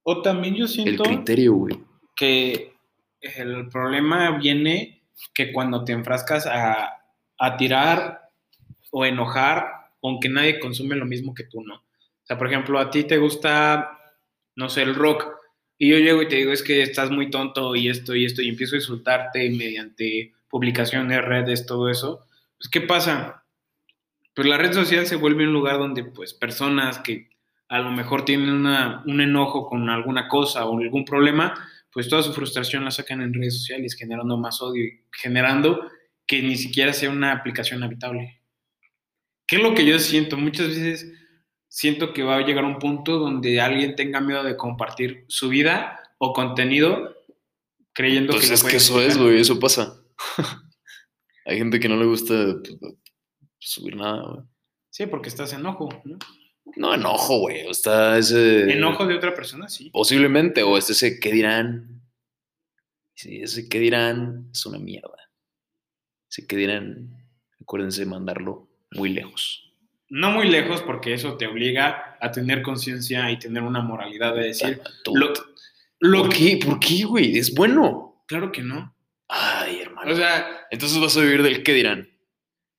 o 0.03 0.21
también 0.21 0.55
yo 0.55 0.63
el 0.63 0.69
siento 0.69 1.03
criterio, 1.03 1.53
güey. 1.53 1.79
que 2.15 2.73
el 3.21 3.67
problema 3.67 4.37
viene 4.37 5.03
que 5.33 5.51
cuando 5.51 5.83
te 5.83 5.91
enfrascas 5.91 6.47
a, 6.47 6.89
a 7.37 7.57
tirar 7.57 8.18
o 8.91 9.05
enojar, 9.05 9.67
aunque 10.01 10.29
nadie 10.29 10.59
consume 10.59 10.95
lo 10.95 11.05
mismo 11.05 11.33
que 11.33 11.43
tú, 11.43 11.61
¿no? 11.61 11.75
O 11.75 12.25
sea, 12.25 12.37
por 12.37 12.47
ejemplo, 12.47 12.79
a 12.79 12.89
ti 12.91 13.03
te 13.03 13.17
gusta, 13.17 13.99
no 14.55 14.69
sé, 14.69 14.83
el 14.83 14.95
rock, 14.95 15.27
y 15.77 15.89
yo 15.89 15.97
llego 15.97 16.21
y 16.21 16.27
te 16.27 16.35
digo, 16.35 16.51
es 16.51 16.61
que 16.61 16.81
estás 16.81 17.09
muy 17.09 17.29
tonto 17.29 17.75
y 17.75 17.89
esto 17.89 18.13
y 18.15 18.25
esto, 18.25 18.41
y 18.41 18.49
empiezo 18.49 18.75
a 18.75 18.79
insultarte 18.79 19.49
mediante 19.49 20.33
publicaciones, 20.49 21.23
redes, 21.23 21.65
todo 21.65 21.89
eso, 21.89 22.25
pues 22.57 22.69
¿qué 22.69 22.81
pasa? 22.81 23.45
Pues 24.35 24.47
la 24.47 24.57
red 24.57 24.73
social 24.73 25.07
se 25.07 25.15
vuelve 25.15 25.45
un 25.45 25.53
lugar 25.53 25.77
donde 25.77 26.03
pues 26.03 26.33
personas 26.33 26.99
que 26.99 27.29
a 27.69 27.79
lo 27.79 27.91
mejor 27.91 28.25
tienen 28.25 28.49
una, 28.49 29.03
un 29.05 29.21
enojo 29.21 29.67
con 29.67 29.89
alguna 29.89 30.27
cosa 30.27 30.65
o 30.65 30.77
algún 30.77 31.05
problema, 31.05 31.53
pues 31.91 32.09
toda 32.09 32.23
su 32.23 32.33
frustración 32.33 32.83
la 32.83 32.91
sacan 32.91 33.21
en 33.21 33.33
redes 33.33 33.57
sociales, 33.59 33.95
generando 33.95 34.37
más 34.37 34.61
odio 34.61 34.83
y 34.83 35.01
generando 35.11 35.89
que 36.27 36.41
ni 36.41 36.57
siquiera 36.57 36.93
sea 36.93 37.09
una 37.09 37.31
aplicación 37.31 37.83
habitable. 37.83 38.38
¿Qué 39.49 39.55
es 39.55 39.63
lo 39.63 39.73
que 39.73 39.83
yo 39.83 39.97
siento? 39.97 40.37
Muchas 40.37 40.67
veces 40.67 41.11
siento 41.67 42.13
que 42.13 42.21
va 42.21 42.37
a 42.37 42.45
llegar 42.45 42.63
un 42.63 42.77
punto 42.77 43.17
donde 43.17 43.59
alguien 43.59 43.95
tenga 43.95 44.21
miedo 44.21 44.43
de 44.43 44.55
compartir 44.55 45.25
su 45.27 45.49
vida 45.49 45.99
o 46.19 46.33
contenido 46.33 47.15
creyendo 47.93 48.33
Pues 48.33 48.43
que... 48.43 48.49
lo 48.49 48.53
es 48.53 48.63
que 48.63 48.77
eso 48.77 49.01
es, 49.01 49.17
güey, 49.17 49.39
eso 49.39 49.59
pasa. 49.59 49.99
Hay 51.45 51.57
gente 51.57 51.79
que 51.79 51.89
no 51.89 51.97
le 51.97 52.05
gusta 52.05 52.57
pues, 52.61 52.93
subir 53.57 53.95
nada, 53.95 54.21
güey. 54.21 54.45
Sí, 54.91 55.07
porque 55.07 55.29
estás 55.29 55.51
enojo, 55.53 55.89
¿no? 56.03 56.19
No, 56.75 56.93
enojo, 56.93 57.39
güey. 57.39 57.65
o 57.65 57.71
Está 57.71 58.19
ese. 58.19 58.71
Enojo 58.71 59.07
de 59.07 59.15
otra 59.15 59.33
persona, 59.33 59.67
sí. 59.67 59.89
Posiblemente, 59.89 60.61
o 60.61 60.77
es 60.77 60.91
ese 60.91 61.19
qué 61.19 61.31
dirán. 61.31 62.03
Sí, 63.15 63.41
ese 63.41 63.67
qué 63.67 63.79
dirán 63.79 64.49
es 64.53 64.63
una 64.67 64.77
mierda. 64.77 65.17
Ese 66.29 66.45
qué 66.45 66.55
dirán, 66.55 67.27
acuérdense 67.59 68.01
de 68.01 68.05
mandarlo 68.11 68.68
muy 68.91 69.09
lejos. 69.09 69.65
No 70.09 70.31
muy 70.31 70.49
lejos, 70.49 70.81
porque 70.81 71.13
eso 71.13 71.37
te 71.37 71.45
obliga 71.47 72.17
a 72.19 72.31
tener 72.31 72.61
conciencia 72.63 73.29
y 73.31 73.37
tener 73.37 73.61
una 73.63 73.81
moralidad 73.81 74.33
de 74.35 74.45
decir. 74.45 74.81
Ah, 74.83 74.89
Lo, 75.13 75.33
lo 75.99 76.23
¿Por 76.23 76.33
qué? 76.35 76.59
¿Por 76.63 76.79
qué, 76.79 77.03
güey? 77.03 77.37
Es 77.37 77.53
bueno. 77.53 78.23
Claro 78.27 78.51
que 78.51 78.61
no. 78.63 78.95
Ay, 79.27 79.81
hermano. 79.81 80.11
O 80.11 80.15
sea, 80.15 80.67
Entonces 80.71 80.99
vas 80.99 81.15
a 81.15 81.21
vivir 81.21 81.43
del 81.43 81.61
qué 81.61 81.73
dirán. 81.73 82.09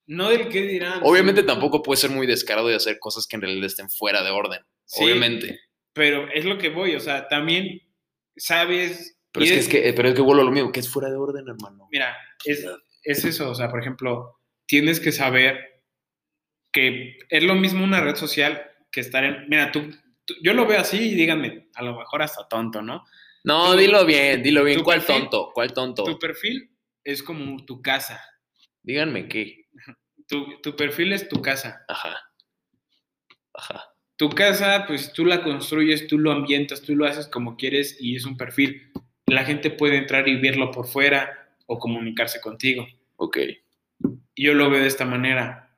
no 0.07 0.29
del 0.29 0.49
qué 0.49 0.63
dirán. 0.63 0.99
Obviamente 1.03 1.43
tampoco 1.43 1.81
puede 1.81 1.97
ser 2.01 2.09
muy 2.09 2.27
descarado 2.27 2.67
de 2.67 2.75
hacer 2.75 2.99
cosas 2.99 3.25
que 3.27 3.37
en 3.37 3.43
realidad 3.43 3.65
estén 3.65 3.89
fuera 3.89 4.23
de 4.23 4.31
orden. 4.31 4.59
Sí. 4.85 5.05
Obviamente. 5.05 5.59
Pero 5.93 6.29
es 6.33 6.43
lo 6.43 6.57
que 6.57 6.69
voy, 6.69 6.95
o 6.95 6.99
sea, 6.99 7.29
también 7.29 7.81
sabes. 8.35 9.17
Pero 9.31 9.45
y 9.45 9.49
es, 9.49 9.67
que, 9.69 9.77
es 9.77 9.83
que, 9.85 9.93
pero 9.93 10.09
es 10.09 10.15
que 10.15 10.21
vuelvo 10.21 10.41
a 10.41 10.45
lo 10.45 10.51
mismo, 10.51 10.71
que 10.73 10.81
es 10.81 10.89
fuera 10.89 11.09
de 11.09 11.15
orden, 11.15 11.45
hermano. 11.47 11.87
Mira, 11.91 12.17
es, 12.43 12.65
es 13.03 13.23
eso, 13.23 13.49
o 13.51 13.55
sea, 13.55 13.69
por 13.69 13.79
ejemplo, 13.79 14.37
tienes 14.65 14.99
que 14.99 15.13
saber 15.13 15.70
que 16.71 17.17
es 17.29 17.43
lo 17.43 17.55
mismo 17.55 17.83
una 17.83 18.01
red 18.01 18.15
social 18.15 18.61
que 18.91 19.01
estar 19.01 19.23
en... 19.23 19.47
Mira, 19.49 19.71
tú, 19.71 19.91
tú- 20.25 20.35
yo 20.41 20.53
lo 20.53 20.65
veo 20.65 20.79
así 20.79 20.97
y 21.11 21.15
díganme, 21.15 21.69
a 21.75 21.83
lo 21.83 21.97
mejor 21.97 22.21
hasta 22.21 22.47
tonto, 22.47 22.81
¿no? 22.81 23.05
No, 23.43 23.75
dilo 23.75 24.05
bien, 24.05 24.43
dilo 24.43 24.63
bien. 24.63 24.81
¿Cuál 24.83 25.01
perfil- 25.01 25.21
tonto? 25.21 25.51
¿Cuál 25.53 25.73
tonto? 25.73 26.03
Tu 26.03 26.19
perfil 26.19 26.69
es 27.03 27.23
como 27.23 27.63
tu 27.65 27.81
casa. 27.81 28.23
Díganme 28.83 29.27
qué. 29.27 29.65
Tu, 30.27 30.61
tu 30.61 30.75
perfil 30.75 31.13
es 31.13 31.27
tu 31.27 31.41
casa. 31.41 31.83
Ajá. 31.87 32.17
Ajá. 33.53 33.85
Tu 34.15 34.29
casa, 34.29 34.85
pues 34.87 35.11
tú 35.13 35.25
la 35.25 35.41
construyes, 35.41 36.07
tú 36.07 36.19
lo 36.19 36.31
ambientas, 36.31 36.81
tú 36.83 36.95
lo 36.95 37.05
haces 37.05 37.27
como 37.27 37.57
quieres 37.57 37.97
y 37.99 38.15
es 38.15 38.25
un 38.25 38.37
perfil. 38.37 38.91
La 39.25 39.43
gente 39.43 39.71
puede 39.71 39.97
entrar 39.97 40.27
y 40.27 40.39
verlo 40.39 40.69
por 40.71 40.87
fuera 40.87 41.55
o 41.65 41.79
comunicarse 41.79 42.39
contigo. 42.39 42.87
Ok. 43.15 43.37
yo 44.35 44.53
lo 44.53 44.69
veo 44.69 44.81
de 44.81 44.87
esta 44.87 45.05
manera. 45.05 45.70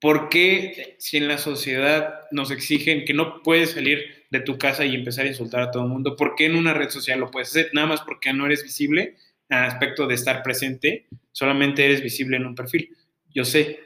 ¿Por 0.00 0.28
qué 0.28 0.96
si 0.98 1.16
en 1.16 1.28
la 1.28 1.38
sociedad 1.38 2.20
nos 2.30 2.50
exigen 2.50 3.04
que 3.04 3.14
no 3.14 3.42
puedes 3.42 3.72
salir 3.72 4.26
de 4.30 4.40
tu 4.40 4.58
casa 4.58 4.84
y 4.84 4.94
empezar 4.94 5.26
a 5.26 5.28
insultar 5.28 5.62
a 5.62 5.70
todo 5.70 5.82
el 5.84 5.88
mundo? 5.88 6.16
¿Por 6.16 6.34
qué 6.34 6.46
en 6.46 6.56
una 6.56 6.74
red 6.74 6.90
social 6.90 7.20
lo 7.20 7.30
puedes 7.30 7.48
hacer? 7.48 7.70
Nada 7.72 7.86
más 7.86 8.00
porque 8.02 8.32
no 8.32 8.46
eres 8.46 8.62
visible 8.62 9.16
al 9.48 9.64
aspecto 9.64 10.06
de 10.06 10.14
estar 10.14 10.42
presente, 10.42 11.06
solamente 11.32 11.84
eres 11.84 12.02
visible 12.02 12.36
en 12.36 12.46
un 12.46 12.54
perfil. 12.54 12.94
Yo 13.34 13.44
sé. 13.44 13.80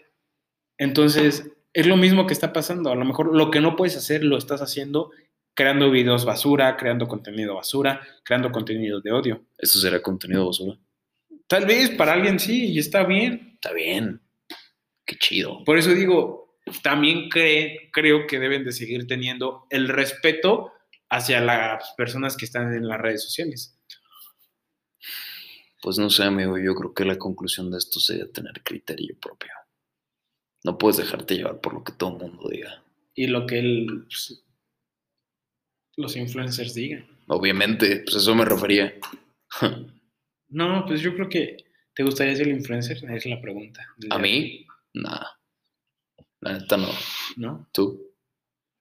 Entonces, 0.77 1.48
es 1.72 1.87
lo 1.87 1.96
mismo 1.96 2.27
que 2.27 2.33
está 2.33 2.53
pasando. 2.53 2.90
A 2.90 2.96
lo 2.96 3.05
mejor 3.05 3.35
lo 3.35 3.51
que 3.51 3.61
no 3.61 3.77
puedes 3.77 3.96
hacer 3.96 4.25
lo 4.25 4.37
estás 4.37 4.61
haciendo 4.61 5.11
creando 5.55 5.90
videos 5.90 6.25
basura, 6.25 6.77
creando 6.77 7.07
contenido 7.07 7.55
basura, 7.55 8.01
creando 8.25 8.51
contenido 8.51 9.01
de 9.01 9.12
odio. 9.12 9.44
Eso 9.59 9.79
será 9.79 10.01
contenido 10.01 10.46
basura. 10.46 10.79
Tal 11.46 11.66
vez 11.66 11.90
para 11.90 12.14
alguien 12.14 12.38
sí, 12.38 12.72
y 12.72 12.79
está 12.79 13.05
bien. 13.05 13.53
Está 13.55 13.72
bien. 13.72 14.21
Qué 15.07 15.17
chido. 15.17 15.62
Por 15.65 15.79
eso 15.79 15.91
digo, 15.95 16.57
también 16.83 17.29
cree- 17.29 17.91
creo 17.93 18.27
que 18.27 18.38
deben 18.38 18.65
de 18.65 18.73
seguir 18.73 19.07
teniendo 19.07 19.67
el 19.71 19.88
respeto 19.88 20.73
hacia 21.11 21.41
las 21.41 21.93
personas 21.97 22.37
que 22.37 22.45
están 22.45 22.73
en 22.75 22.87
las 22.88 23.01
redes 23.01 23.23
sociales. 23.25 23.79
Pues 25.81 25.99
no 25.99 26.11
sé, 26.11 26.23
amigo. 26.25 26.59
Yo 26.59 26.75
creo 26.75 26.95
que 26.95 27.05
la 27.05 27.19
conclusión 27.19 27.71
de 27.71 27.79
esto 27.79 27.99
sería 28.01 28.31
tener 28.31 28.62
criterio 28.62 29.17
propio. 29.21 29.51
No 30.65 30.79
puedes 30.79 30.99
dejarte 30.99 31.35
llevar 31.35 31.61
por 31.61 31.75
lo 31.75 31.83
que 31.83 31.93
todo 31.93 32.17
el 32.17 32.31
mundo 32.33 32.49
diga. 32.49 32.83
Y 33.15 33.27
lo 33.27 33.47
que 33.47 33.59
el, 33.59 34.05
pues, 34.05 34.45
los 35.97 36.17
influencers 36.17 36.75
digan. 36.75 37.07
Obviamente, 37.27 38.03
pues 38.05 38.17
eso 38.17 38.35
me 38.35 38.45
refería. 38.45 38.95
No, 40.55 40.85
pues 40.87 41.01
yo 41.01 41.15
creo 41.15 41.31
que 41.31 41.57
te 41.95 42.03
gustaría 42.03 42.37
ser 42.37 42.47
influencer, 42.49 42.99
es 43.11 43.25
la 43.25 43.41
pregunta. 43.41 43.87
¿A 44.11 44.19
mí? 44.19 44.67
Nada. 44.94 45.40
La 46.40 46.55
neta 46.55 46.76
no. 46.76 46.88
¿No? 47.37 47.68
¿Tú? 47.72 48.14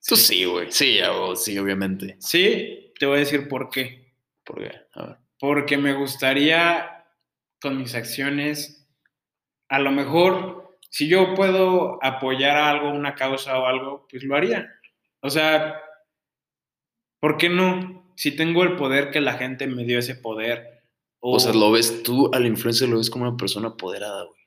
Tú 0.05 0.15
sí, 0.15 0.45
güey. 0.45 0.71
Sí, 0.71 0.99
sí, 1.35 1.57
obviamente. 1.57 2.17
Sí, 2.19 2.93
te 2.99 3.05
voy 3.05 3.17
a 3.17 3.19
decir 3.19 3.47
por 3.47 3.69
qué. 3.69 4.13
¿Por 4.43 4.59
qué? 4.59 4.71
A 4.93 5.05
ver. 5.05 5.17
Porque 5.39 5.77
me 5.77 5.93
gustaría 5.93 7.05
con 7.61 7.77
mis 7.77 7.93
acciones, 7.93 8.87
a 9.69 9.79
lo 9.79 9.91
mejor, 9.91 10.77
si 10.89 11.07
yo 11.07 11.35
puedo 11.35 12.03
apoyar 12.03 12.57
algo, 12.57 12.89
una 12.89 13.15
causa 13.15 13.57
o 13.59 13.67
algo, 13.67 14.07
pues 14.09 14.23
lo 14.23 14.35
haría. 14.35 14.69
O 15.21 15.29
sea, 15.29 15.79
¿por 17.19 17.37
qué 17.37 17.49
no? 17.49 18.11
Si 18.15 18.35
tengo 18.35 18.63
el 18.63 18.75
poder 18.75 19.11
que 19.11 19.21
la 19.21 19.33
gente 19.33 19.67
me 19.67 19.85
dio 19.85 19.99
ese 19.99 20.15
poder. 20.15 20.83
O 21.19 21.39
sea, 21.39 21.53
lo 21.53 21.71
ves 21.71 22.01
tú 22.01 22.31
al 22.33 22.47
influencer, 22.47 22.89
lo 22.89 22.97
ves 22.97 23.11
como 23.11 23.27
una 23.27 23.37
persona 23.37 23.69
apoderada, 23.69 24.25
güey. 24.25 24.40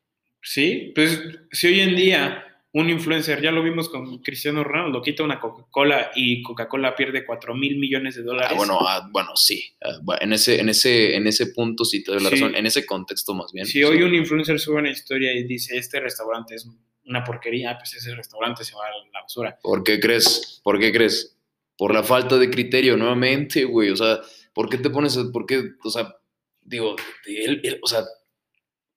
Sí, 0.45 0.93
pues 0.95 1.21
si 1.53 1.69
hoy 1.69 1.81
en 1.81 1.97
día 1.97 2.45
un 2.73 2.91
influencer, 2.91 3.41
ya 3.41 3.51
lo 3.53 3.63
vimos 3.63 3.89
con 3.89 4.19
Cristiano 4.21 4.63
Ronaldo, 4.65 5.01
quita 5.01 5.23
una 5.23 5.39
Coca-Cola 5.41 6.11
y 6.17 6.43
Coca-Cola 6.43 6.95
pierde 6.97 7.25
4 7.25 7.55
mil 7.55 7.79
millones 7.79 8.17
de 8.17 8.23
dólares. 8.25 8.51
Ah, 8.53 8.57
bueno, 8.57 8.79
ah, 8.81 9.09
bueno, 9.13 9.31
sí. 9.37 9.65
Ah, 9.83 10.19
en, 10.21 10.33
ese, 10.33 10.61
en, 10.61 10.69
ese, 10.69 11.15
en 11.15 11.27
ese 11.29 11.47
punto 11.49 11.85
sí 11.85 12.03
te 12.03 12.11
doy 12.13 12.23
la 12.23 12.29
Sí. 12.31 12.35
razón. 12.35 12.57
En 12.57 12.67
ese 12.67 12.85
contexto 12.85 13.33
más 13.33 13.53
bien. 13.53 13.65
Si 13.65 13.73
sí. 13.79 13.85
hoy 13.85 14.03
un 14.03 14.13
influencer 14.15 14.59
sube 14.61 14.77
una 14.81 14.91
historia 14.91 15.33
y 15.33 15.45
dice, 15.45 15.77
este 15.79 16.01
restaurante 16.01 16.57
es 16.57 16.69
una 17.07 17.23
porquería, 17.23 17.79
pues 17.79 17.95
ese 17.95 18.15
restaurante 18.15 18.65
se 18.65 18.75
va 18.75 18.81
a 18.87 18.91
la 18.91 19.21
basura. 19.23 19.57
¿Por 19.63 19.83
qué 19.85 20.01
crees? 20.01 20.61
¿Por 20.65 20.79
qué 20.81 20.91
crees? 20.93 21.39
Por 21.79 21.95
la 21.95 22.03
falta 22.03 22.37
de 22.39 22.51
criterio, 22.51 22.97
nuevamente, 22.97 23.65
güey. 23.65 23.91
O 23.91 23.97
sea, 23.97 24.19
¿por 24.53 24.69
qué 24.69 24.79
te 24.79 24.91
pones, 24.91 25.17
por 25.33 25.47
qué, 25.47 25.63
o 25.85 25.91
sea, 25.91 26.17
digo, 26.61 26.97
él, 27.27 27.61
él- 27.63 27.79
o 27.83 27.87
sea, 27.87 28.03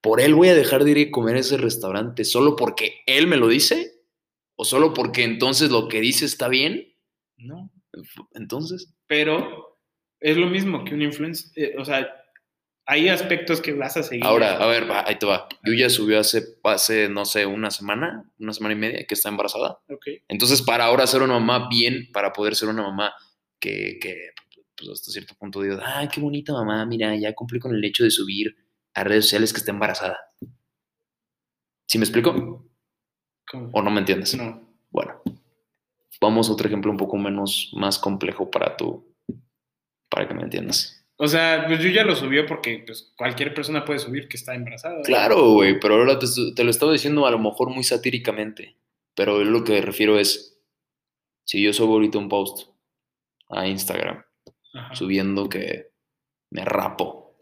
por 0.01 0.21
él 0.21 0.35
voy 0.35 0.49
a 0.49 0.55
dejar 0.55 0.83
de 0.83 0.91
ir 0.91 1.07
a 1.07 1.11
comer 1.11 1.35
a 1.35 1.39
ese 1.39 1.57
restaurante 1.57 2.23
solo 2.25 2.55
porque 2.55 3.01
él 3.05 3.27
me 3.27 3.37
lo 3.37 3.47
dice? 3.47 3.93
¿O 4.55 4.65
solo 4.65 4.93
porque 4.93 5.23
entonces 5.23 5.69
lo 5.69 5.87
que 5.87 6.01
dice 6.01 6.25
está 6.25 6.47
bien? 6.47 6.93
¿no? 7.37 7.71
Entonces, 8.33 8.93
Pero 9.07 9.79
es 10.19 10.37
lo 10.37 10.47
mismo 10.47 10.83
que 10.83 10.93
un 10.93 11.01
influencer, 11.01 11.51
eh, 11.55 11.75
o 11.77 11.85
sea, 11.85 12.07
hay 12.85 13.09
aspectos 13.09 13.59
que 13.61 13.73
vas 13.73 13.97
a 13.97 14.03
seguir. 14.03 14.23
ahora, 14.25 14.57
a 14.57 14.67
ver, 14.67 14.89
va, 14.89 15.03
ahí 15.05 15.19
te 15.19 15.25
va. 15.25 15.47
Yuya 15.63 15.89
subió 15.89 16.19
hace, 16.19 16.57
hace, 16.63 17.09
no 17.09 17.25
sé, 17.25 17.45
una 17.45 17.69
semana, 17.69 18.31
una 18.39 18.53
semana 18.53 18.75
y 18.75 18.77
media 18.77 19.05
que 19.05 19.13
está 19.13 19.29
embarazada. 19.29 19.79
Ok. 19.89 20.07
Entonces, 20.27 20.61
para 20.61 20.85
ahora 20.85 21.05
ser 21.05 21.21
una 21.21 21.33
mamá 21.33 21.67
bien, 21.69 22.09
para 22.13 22.31
poder 22.31 22.55
ser 22.55 22.69
una 22.69 22.83
mamá 22.83 23.13
que, 23.59 23.97
que 23.99 24.15
pues 24.75 24.89
hasta 24.89 25.11
cierto 25.11 25.35
punto 25.35 25.61
digo, 25.61 25.79
ay, 25.83 26.07
qué 26.07 26.21
bonita 26.21 26.53
mamá, 26.53 26.85
mira, 26.85 27.15
ya 27.15 27.33
cumplí 27.33 27.59
con 27.59 27.75
el 27.75 27.83
hecho 27.83 28.03
de 28.03 28.11
subir 28.11 28.55
a 28.97 29.03
redes 29.03 29.25
sociales 29.25 29.53
que 29.53 29.59
está 29.59 29.71
embarazada. 29.71 30.17
¿Sí 31.87 31.99
me 31.99 32.03
explico? 32.03 32.67
¿Cómo? 33.49 33.69
¿O 33.71 33.81
no 33.83 33.91
me 33.91 33.99
entiendes? 33.99 34.35
No. 34.35 34.67
Bueno, 34.89 35.21
vamos 36.19 36.49
a 36.49 36.53
otro 36.53 36.67
ejemplo 36.67 36.91
un 36.91 36.97
poco 36.97 37.15
menos, 37.15 37.71
más 37.75 37.99
complejo 37.99 38.49
para 38.49 38.75
tú, 38.75 39.15
para 40.09 40.27
que 40.27 40.33
me 40.33 40.41
entiendas. 40.41 41.05
O 41.17 41.27
sea, 41.27 41.65
pues 41.67 41.79
yo 41.79 41.89
ya 41.89 42.03
lo 42.03 42.15
subió 42.15 42.47
porque 42.47 42.83
pues, 42.85 43.13
cualquier 43.15 43.53
persona 43.53 43.85
puede 43.85 43.99
subir 43.99 44.27
que 44.27 44.37
está 44.37 44.55
embarazada. 44.55 45.01
Claro, 45.03 45.51
güey, 45.53 45.79
pero 45.79 45.95
ahora 45.95 46.17
te, 46.17 46.25
te 46.55 46.63
lo 46.63 46.71
estaba 46.71 46.91
diciendo 46.91 47.27
a 47.27 47.31
lo 47.31 47.39
mejor 47.39 47.69
muy 47.69 47.83
satíricamente, 47.83 48.77
pero 49.15 49.43
lo 49.43 49.63
que 49.63 49.73
me 49.73 49.81
refiero 49.81 50.17
es, 50.17 50.59
si 51.45 51.61
yo 51.61 51.71
subo 51.71 51.93
ahorita 51.93 52.17
un 52.17 52.29
post 52.29 52.69
a 53.49 53.67
Instagram 53.67 54.23
Ajá. 54.73 54.95
subiendo 54.95 55.47
que 55.49 55.91
me 56.51 56.65
rapo, 56.65 57.37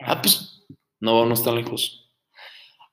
ah, 0.00 0.20
pues 0.20 0.57
no 1.00 1.18
vamos 1.18 1.44
tan 1.44 1.56
lejos. 1.56 2.10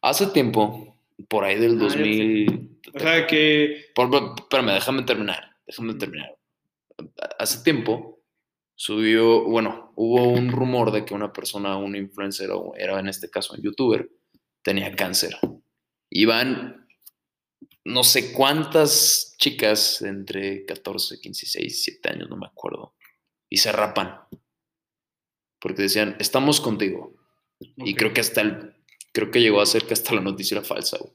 Hace 0.02 0.28
tiempo, 0.28 0.98
por 1.28 1.44
ahí 1.44 1.60
del 1.60 1.80
Ah, 1.82 1.84
ya 1.84 1.90
sé. 1.90 1.98
2000... 2.00 2.80
O 2.94 3.00
sea, 3.00 3.28
que 3.28 3.86
Por, 3.96 4.10
espérame, 4.38 4.74
déjame 4.74 5.04
terminar. 5.04 5.58
Déjame 5.66 5.96
terminar. 5.96 6.38
Hace 7.40 7.64
tiempo 7.64 8.22
subió, 8.76 9.44
bueno, 9.44 9.92
hubo 9.96 10.24
un 10.30 10.52
rumor 10.52 10.92
de 10.92 11.06
que 11.06 11.14
una 11.14 11.34
persona, 11.34 11.78
un 11.78 11.96
influencer, 11.96 12.52
o 12.52 12.74
era 12.76 13.00
en 13.00 13.08
este 13.08 13.30
caso 13.30 13.54
un 13.54 13.62
youtuber, 13.62 14.10
tenía 14.62 14.96
cáncer. 14.96 15.38
Iban 16.10 16.86
no 17.86 18.04
sé 18.04 18.34
cuántas 18.34 19.36
chicas 19.38 20.02
entre 20.02 20.66
14, 20.66 21.20
15, 21.20 21.46
16, 21.46 21.64
17 21.64 22.10
años, 22.10 22.30
no 22.30 22.36
me 22.36 22.48
acuerdo, 22.48 22.96
y 23.50 23.58
se 23.58 23.72
rapan. 23.72 24.22
Porque 25.60 25.84
decían, 25.84 26.16
estamos 26.20 26.60
contigo. 26.60 27.14
Y 27.78 27.96
creo 27.96 28.14
que 28.14 28.22
hasta 28.22 28.42
el, 28.42 28.74
creo 29.14 29.32
que 29.32 29.42
llegó 29.42 29.62
a 29.62 29.66
ser 29.66 29.84
que 29.86 29.94
hasta 29.94 30.14
la 30.16 30.22
noticia 30.22 30.58
era 30.58 30.66
falsa, 30.66 30.98
güey. 31.00 31.14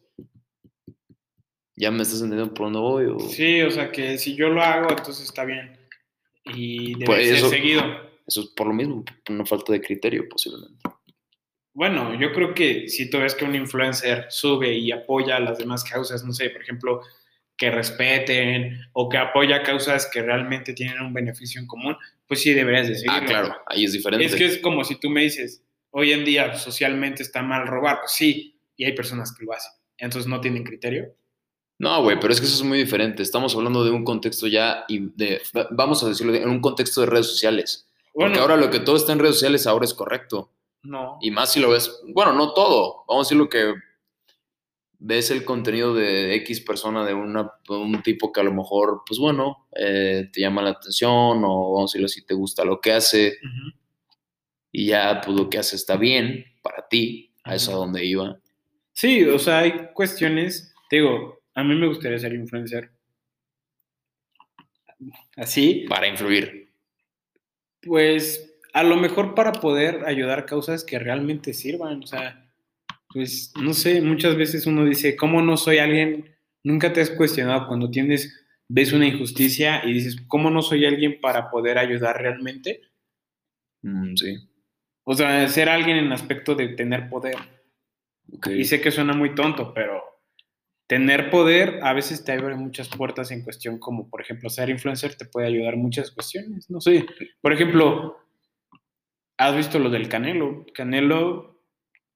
¿Ya 1.77 1.91
me 1.91 2.03
estás 2.03 2.21
entendiendo 2.21 2.53
por 2.53 2.67
dónde 2.67 2.79
voy? 2.81 3.07
o- 3.07 3.19
Sí, 3.31 3.63
o 3.63 3.71
sea, 3.71 3.91
que 3.91 4.19
si 4.19 4.35
yo 4.37 4.49
lo 4.51 4.63
hago, 4.63 4.91
entonces 4.91 5.25
está 5.25 5.45
bien. 5.45 5.79
Y 6.45 6.93
debe 6.95 7.07
Pues 7.07 7.27
ser 7.29 7.37
eso- 7.37 7.49
seguido. 7.51 7.83
Eso 8.27 8.43
es 8.43 8.47
por 8.49 8.67
lo 8.69 8.75
mismo, 8.75 9.05
por 9.05 9.35
una 9.35 9.47
falta 9.47 9.73
de 9.73 9.81
criterio 9.81 10.29
posiblemente. 10.29 10.79
Bueno, 11.73 12.15
yo 12.21 12.33
creo 12.33 12.55
que 12.55 12.89
si 12.89 13.09
tú 13.09 13.19
ves 13.19 13.35
que 13.35 13.45
un 13.45 13.55
influencer 13.55 14.27
sube 14.29 14.75
y 14.75 14.93
apoya 14.93 15.37
a 15.37 15.41
las 15.41 15.59
demás 15.59 15.83
causas, 15.85 16.25
no 16.25 16.33
sé, 16.33 16.51
por 16.51 16.63
ejemplo, 16.63 17.01
que 17.57 17.71
respeten 17.71 18.81
o 18.93 19.09
que 19.09 19.17
apoya 19.19 19.63
causas 19.63 20.09
que 20.13 20.23
realmente 20.23 20.73
tienen 20.75 21.01
un 21.01 21.13
beneficio 21.15 21.61
en 21.61 21.67
común, 21.67 21.97
pues 22.27 22.41
sí 22.43 22.53
deberías 22.53 22.89
decirlo. 22.89 23.13
Ah, 23.15 23.25
claro, 23.25 23.57
ahí 23.67 23.85
es 23.85 23.93
diferente. 23.93 24.25
Es 24.27 24.35
que 24.35 24.47
es 24.47 24.59
como 24.59 24.85
si 24.85 24.97
tú 24.97 25.11
me 25.11 25.23
dices, 25.23 25.63
hoy 25.91 26.13
en 26.13 26.25
día 26.25 26.57
socialmente 26.57 27.23
está 27.23 27.43
mal 27.43 27.67
robar, 27.67 28.01
pues 28.01 28.13
sí, 28.13 28.61
y 28.77 28.85
hay 28.85 28.93
personas 28.93 29.35
que 29.37 29.45
lo 29.45 29.53
hacen, 29.53 29.73
entonces 29.99 30.29
no 30.29 30.41
tienen 30.41 30.65
criterio. 30.65 31.15
No, 31.79 32.03
güey, 32.03 32.21
pero 32.21 32.33
es 32.33 32.41
que 32.41 32.47
eso 32.47 32.57
es 32.57 32.63
muy 32.63 32.77
diferente. 32.77 33.23
Estamos 33.23 33.57
hablando 33.57 33.83
de 33.83 33.91
un 33.91 34.05
contexto 34.05 34.47
ya 34.47 34.85
y 34.87 34.99
de, 35.17 35.41
vamos 35.71 36.05
a 36.05 36.09
decirlo, 36.09 36.35
en 36.35 36.51
un 36.51 36.61
contexto 36.61 37.01
de 37.01 37.07
redes 37.07 37.29
sociales. 37.29 37.89
Porque 38.13 38.39
ahora 38.39 38.59
lo 38.59 38.69
que 38.71 38.81
todo 38.81 38.97
está 38.97 39.13
en 39.13 39.19
redes 39.19 39.37
sociales 39.37 39.67
ahora 39.67 39.87
es 39.87 39.95
correcto. 39.95 40.53
No. 40.83 41.17
Y 41.23 41.31
más 41.31 41.53
si 41.53 41.61
lo 41.61 41.71
ves, 41.71 42.03
bueno, 42.09 42.35
no 42.35 42.53
todo. 42.53 43.05
Vamos 43.09 43.27
a 43.27 43.29
decir 43.29 43.39
lo 43.39 43.49
que 43.49 43.73
ves 44.99 45.31
el 45.31 45.45
contenido 45.47 45.95
de 45.95 46.35
X 46.37 46.61
persona, 46.61 47.05
de 47.07 47.15
una, 47.15 47.51
un 47.69 48.03
tipo 48.03 48.31
que 48.31 48.41
a 48.41 48.45
lo 48.45 48.53
mejor, 48.53 49.01
pues 49.07 49.19
bueno, 49.19 49.67
eh, 49.75 50.29
te 50.31 50.43
llama 50.43 50.61
la 50.61 50.71
atención 50.71 51.43
o 51.45 51.73
vamos 51.73 51.91
a 51.91 51.93
decirlo 51.93 52.09
si 52.09 52.27
te 52.27 52.35
gusta 52.35 52.65
lo 52.65 52.81
que 52.81 52.93
hace 52.93 53.39
y 54.73 54.87
ya 54.87 55.21
pues 55.25 55.37
lo 55.37 55.49
que 55.49 55.59
hace 55.59 55.77
está 55.77 55.97
bien 55.97 56.45
para 56.63 56.87
ti, 56.89 57.35
a 57.45 57.55
eso 57.55 57.73
a 57.73 57.77
donde 57.77 58.05
iba. 58.05 58.39
Sí, 58.93 59.25
o 59.25 59.39
sea, 59.39 59.61
hay 59.61 59.89
cuestiones, 59.95 60.75
te 60.89 60.97
digo, 60.97 61.43
a 61.55 61.65
mí 61.65 61.75
me 61.75 61.87
gustaría 61.87 62.19
ser 62.19 62.35
influencer. 62.35 62.91
Así. 65.37 65.87
Para 65.89 66.07
influir. 66.07 66.69
Pues 67.83 68.59
a 68.73 68.83
lo 68.83 68.97
mejor 68.97 69.35
para 69.35 69.53
poder 69.53 70.05
ayudar 70.07 70.47
causas 70.47 70.85
que 70.85 70.99
realmente 70.99 71.55
sirvan, 71.55 72.03
o 72.03 72.07
sea, 72.07 72.51
pues 73.13 73.53
no 73.61 73.75
sé, 73.75 74.01
muchas 74.01 74.37
veces 74.37 74.67
uno 74.67 74.85
dice, 74.85 75.17
¿cómo 75.17 75.43
no 75.43 75.57
soy 75.57 75.79
alguien? 75.79 76.37
Nunca 76.63 76.93
te 76.93 77.01
has 77.01 77.11
cuestionado 77.11 77.67
cuando 77.67 77.91
tienes, 77.91 78.47
ves 78.69 78.93
una 78.93 79.07
injusticia 79.07 79.83
y 79.85 79.93
dices, 79.93 80.17
¿cómo 80.29 80.51
no 80.51 80.63
soy 80.63 80.85
alguien 80.85 81.21
para 81.21 81.51
poder 81.51 81.79
ayudar 81.79 82.21
realmente? 82.21 82.83
Mm, 83.83 84.15
sí. 84.15 84.50
O 85.11 85.15
sea, 85.15 85.49
ser 85.49 85.69
alguien 85.69 85.97
en 85.97 86.13
aspecto 86.13 86.55
de 86.55 86.69
tener 86.69 87.09
poder. 87.09 87.35
Y 88.49 88.65
sé 88.65 88.81
que 88.81 88.93
suena 88.93 89.13
muy 89.13 89.35
tonto, 89.35 89.75
pero 89.75 90.01
tener 90.87 91.31
poder 91.31 91.81
a 91.83 91.93
veces 91.93 92.25
te 92.25 92.31
abre 92.31 92.55
muchas 92.55 92.89
puertas 92.89 93.33
en 93.33 93.43
cuestión 93.43 93.81
como, 93.81 94.09
por 94.09 94.21
ejemplo, 94.21 94.49
ser 94.49 94.71
influencer 94.71 95.17
te 95.17 95.25
puede 95.25 95.49
ayudar 95.49 95.75
en 95.75 95.83
muchas 95.83 96.13
cuestiones. 96.13 96.71
No 96.71 96.81
sé, 96.81 97.07
por 97.41 97.53
ejemplo, 97.53 98.19
has 99.37 99.57
visto 99.57 99.81
lo 99.81 99.91
del 99.91 100.09
Canelo. 100.09 100.65
Canelo 100.73 101.61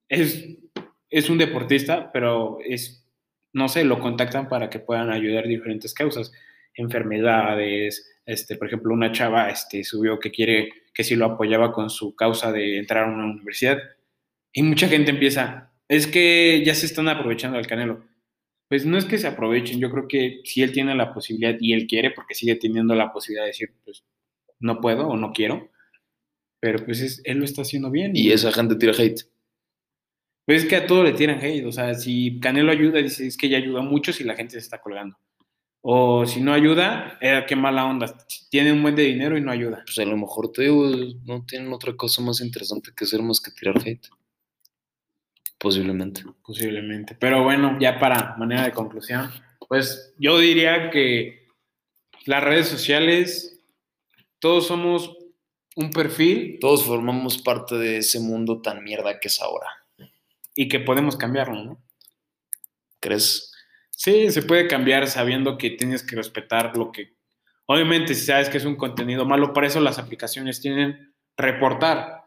es 0.09 0.57
es 1.11 1.29
un 1.31 1.39
deportista, 1.39 2.13
pero 2.13 2.59
es, 2.65 3.05
no 3.53 3.67
sé, 3.67 3.83
lo 3.83 3.99
contactan 3.99 4.49
para 4.49 4.71
que 4.71 4.79
puedan 4.79 5.11
ayudar 5.11 5.49
diferentes 5.49 5.95
causas, 5.95 6.31
enfermedades, 6.75 8.09
este, 8.27 8.57
por 8.57 8.69
ejemplo, 8.69 8.93
una 8.93 9.13
chava 9.13 9.51
este, 9.51 9.85
subió 9.85 10.19
que 10.19 10.31
quiere, 10.31 10.71
que 10.93 11.05
si 11.05 11.17
lo 11.17 11.27
apoyaba 11.27 11.73
con 11.73 11.91
su 11.91 12.15
causa 12.15 12.53
de 12.53 12.79
entrar 12.79 13.05
a 13.05 13.13
una 13.13 13.25
universidad, 13.25 13.79
y 14.53 14.63
mucha 14.63 14.89
gente 14.89 15.11
empieza, 15.11 15.73
es 15.89 16.07
que 16.07 16.63
ya 16.65 16.75
se 16.75 16.87
están 16.87 17.09
aprovechando 17.09 17.57
del 17.57 17.67
Canelo. 17.67 18.05
Pues 18.69 18.87
no 18.87 18.97
es 18.97 19.05
que 19.05 19.19
se 19.19 19.27
aprovechen, 19.27 19.79
yo 19.81 19.91
creo 19.91 20.09
que 20.09 20.41
si 20.45 20.63
él 20.63 20.73
tiene 20.73 20.95
la 20.95 21.13
posibilidad 21.13 21.57
y 21.61 21.75
él 21.75 21.87
quiere, 21.87 22.11
porque 22.11 22.35
sigue 22.35 22.57
teniendo 22.57 22.95
la 22.95 23.13
posibilidad 23.13 23.45
de 23.45 23.49
decir, 23.49 23.71
pues 23.85 24.05
no 24.61 24.81
puedo 24.81 25.09
o 25.09 25.17
no 25.17 25.33
quiero, 25.33 25.71
pero 26.61 26.85
pues 26.85 27.21
él 27.25 27.39
lo 27.39 27.45
está 27.45 27.63
haciendo 27.63 27.91
bien. 27.91 28.13
Y 28.15 28.33
esa 28.33 28.51
gente 28.51 28.77
tira 28.77 28.95
hate. 28.97 29.21
Pues 30.47 30.63
es 30.63 30.69
que 30.69 30.77
a 30.77 30.87
todo 30.87 31.05
le 31.05 31.13
tiran 31.13 31.39
hate. 31.39 31.67
O 31.67 31.73
sea, 31.73 31.95
si 31.95 32.39
Canelo 32.41 32.73
ayuda, 32.73 33.01
dice 33.01 33.27
es 33.27 33.37
que 33.37 33.49
ya 33.49 33.59
ayuda 33.59 33.83
mucho 33.83 34.13
si 34.13 34.25
la 34.25 34.35
gente 34.35 34.53
se 34.53 34.61
está 34.61 34.81
colgando. 34.81 35.17
O 35.87 36.25
si 36.25 36.41
no 36.41 36.55
ayuda, 36.55 37.19
eh, 37.21 37.45
qué 37.47 37.55
mala 37.57 37.85
onda. 37.85 38.17
Tiene 38.49 38.73
un 38.73 38.83
buen 38.83 38.97
de 38.97 39.03
dinero 39.03 39.37
y 39.37 39.43
no 39.43 39.53
ayuda. 39.53 39.83
Pues 39.85 39.99
a 39.99 40.05
lo 40.07 40.17
mejor 40.17 40.51
te 40.51 40.63
digo, 40.63 40.91
no 41.25 41.45
tienen 41.45 41.71
otra 41.75 41.95
cosa 41.95 42.23
más 42.23 42.41
interesante 42.41 42.91
que 42.97 43.05
hacer 43.05 43.21
más 43.23 43.39
que 43.39 43.51
tirar 43.51 43.77
hate. 43.77 44.09
Posiblemente. 45.59 46.23
Posiblemente. 46.43 47.17
Pero 47.21 47.43
bueno, 47.45 47.77
ya 47.79 47.99
para 47.99 48.35
manera 48.39 48.65
de 48.65 48.73
conclusión, 48.73 49.31
pues 49.69 50.15
yo 50.19 50.39
diría 50.39 50.89
que 50.89 51.49
las 52.25 52.43
redes 52.43 52.69
sociales, 52.69 53.61
todos 54.39 54.67
somos 54.67 55.15
un 55.77 55.91
perfil. 55.91 56.57
Todos 56.61 56.85
formamos 56.85 57.37
parte 57.37 57.75
de 57.77 57.99
ese 57.99 58.21
mundo 58.21 58.63
tan 58.63 58.83
mierda 58.83 59.21
que 59.21 59.29
es 59.29 59.39
ahora 59.43 59.69
y 60.55 60.69
que 60.69 60.81
podemos 60.81 61.17
cambiarlo, 61.17 61.63
¿no? 61.63 61.83
¿Crees? 63.01 63.54
Sí, 63.97 64.31
se 64.31 64.43
puede 64.43 64.67
cambiar 64.67 65.07
sabiendo 65.07 65.57
que 65.57 65.71
tienes 65.71 66.03
que 66.03 66.17
respetar 66.17 66.77
lo 66.77 66.91
que... 66.93 67.15
Obviamente, 67.67 68.15
si 68.15 68.27
sabes 68.27 68.49
que 68.49 68.59
es 68.59 68.65
un 68.65 68.77
contenido 68.77 69.25
malo, 69.25 69.53
para 69.53 69.67
eso 69.67 69.81
las 69.81 69.99
aplicaciones 69.99 70.61
tienen 70.61 71.15
reportar. 71.37 72.25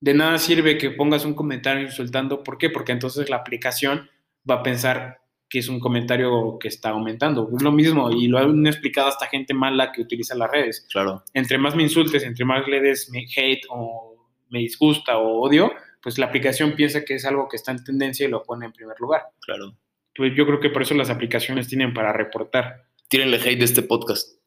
De 0.00 0.14
nada 0.14 0.38
sirve 0.38 0.78
que 0.78 0.90
pongas 0.90 1.24
un 1.24 1.34
comentario 1.34 1.82
insultando. 1.82 2.42
¿Por 2.42 2.56
qué? 2.56 2.70
Porque 2.70 2.92
entonces 2.92 3.28
la 3.28 3.36
aplicación 3.36 4.08
va 4.48 4.56
a 4.56 4.62
pensar 4.62 5.20
que 5.50 5.58
es 5.58 5.68
un 5.68 5.80
comentario 5.80 6.58
que 6.58 6.68
está 6.68 6.90
aumentando. 6.90 7.50
Es 7.54 7.62
lo 7.62 7.72
mismo, 7.72 8.10
y 8.10 8.28
lo 8.28 8.38
han 8.38 8.66
explicado 8.66 9.08
hasta 9.08 9.26
gente 9.26 9.52
mala 9.52 9.90
que 9.90 10.00
utiliza 10.00 10.36
las 10.36 10.50
redes. 10.50 10.86
Claro. 10.90 11.24
Entre 11.34 11.58
más 11.58 11.74
me 11.74 11.82
insultes, 11.82 12.22
entre 12.22 12.44
más 12.44 12.66
le 12.68 12.80
des 12.80 13.10
hate 13.36 13.66
o 13.68 14.16
me 14.48 14.60
disgusta 14.60 15.18
o 15.18 15.40
odio, 15.40 15.72
pues 16.00 16.18
la 16.18 16.26
aplicación 16.26 16.74
piensa 16.76 17.04
que 17.04 17.14
es 17.16 17.24
algo 17.24 17.48
que 17.48 17.56
está 17.56 17.72
en 17.72 17.82
tendencia 17.84 18.26
y 18.26 18.30
lo 18.30 18.44
pone 18.44 18.66
en 18.66 18.72
primer 18.72 18.98
lugar. 19.00 19.22
Claro. 19.40 19.76
Pues 20.14 20.32
yo 20.36 20.46
creo 20.46 20.60
que 20.60 20.70
por 20.70 20.82
eso 20.82 20.94
las 20.94 21.10
aplicaciones 21.10 21.66
tienen 21.68 21.94
para 21.94 22.12
reportar. 22.12 22.86
Tírenle 23.08 23.38
hate 23.38 23.58
de 23.58 23.64
este 23.64 23.82
podcast. 23.82 24.38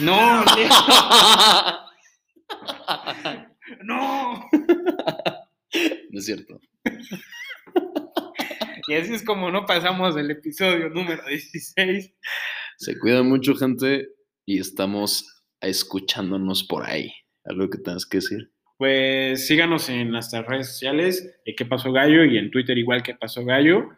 No, 0.00 0.44
no. 3.84 4.48
No 6.10 6.18
es 6.18 6.24
cierto. 6.24 6.60
Y 8.88 8.94
así 8.94 9.14
es 9.14 9.24
como 9.24 9.52
no 9.52 9.64
pasamos 9.64 10.16
del 10.16 10.32
episodio 10.32 10.88
número 10.88 11.24
16. 11.24 12.12
Se 12.78 12.98
cuida 12.98 13.22
mucho, 13.22 13.54
gente, 13.54 14.08
y 14.44 14.58
estamos 14.58 15.44
escuchándonos 15.60 16.64
por 16.64 16.84
ahí. 16.84 17.12
¿Algo 17.44 17.70
que 17.70 17.78
tengas 17.78 18.06
que 18.06 18.18
decir? 18.18 18.50
pues 18.82 19.46
síganos 19.46 19.88
en 19.88 20.10
nuestras 20.10 20.44
redes 20.44 20.66
sociales, 20.66 21.38
eh, 21.44 21.54
¿Qué 21.54 21.64
pasó 21.64 21.92
Gallo? 21.92 22.24
Y 22.24 22.36
en 22.36 22.50
Twitter 22.50 22.76
igual 22.76 23.04
¿Qué 23.04 23.14
pasó 23.14 23.44
Gallo? 23.44 23.90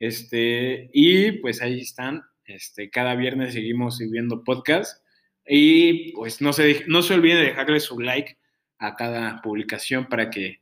Este, 0.00 0.90
y 0.92 1.32
pues 1.32 1.62
ahí 1.62 1.80
están. 1.80 2.22
Este, 2.44 2.90
cada 2.90 3.14
viernes 3.14 3.54
seguimos 3.54 3.98
subiendo 3.98 4.42
podcast. 4.42 5.04
Y 5.46 6.12
pues 6.12 6.40
no 6.40 6.52
se, 6.52 6.84
no 6.88 7.02
se 7.02 7.14
olviden 7.14 7.38
de 7.38 7.44
dejarle 7.44 7.78
su 7.78 8.00
like 8.00 8.36
a 8.78 8.96
cada 8.96 9.40
publicación 9.42 10.06
para 10.08 10.30
que 10.30 10.60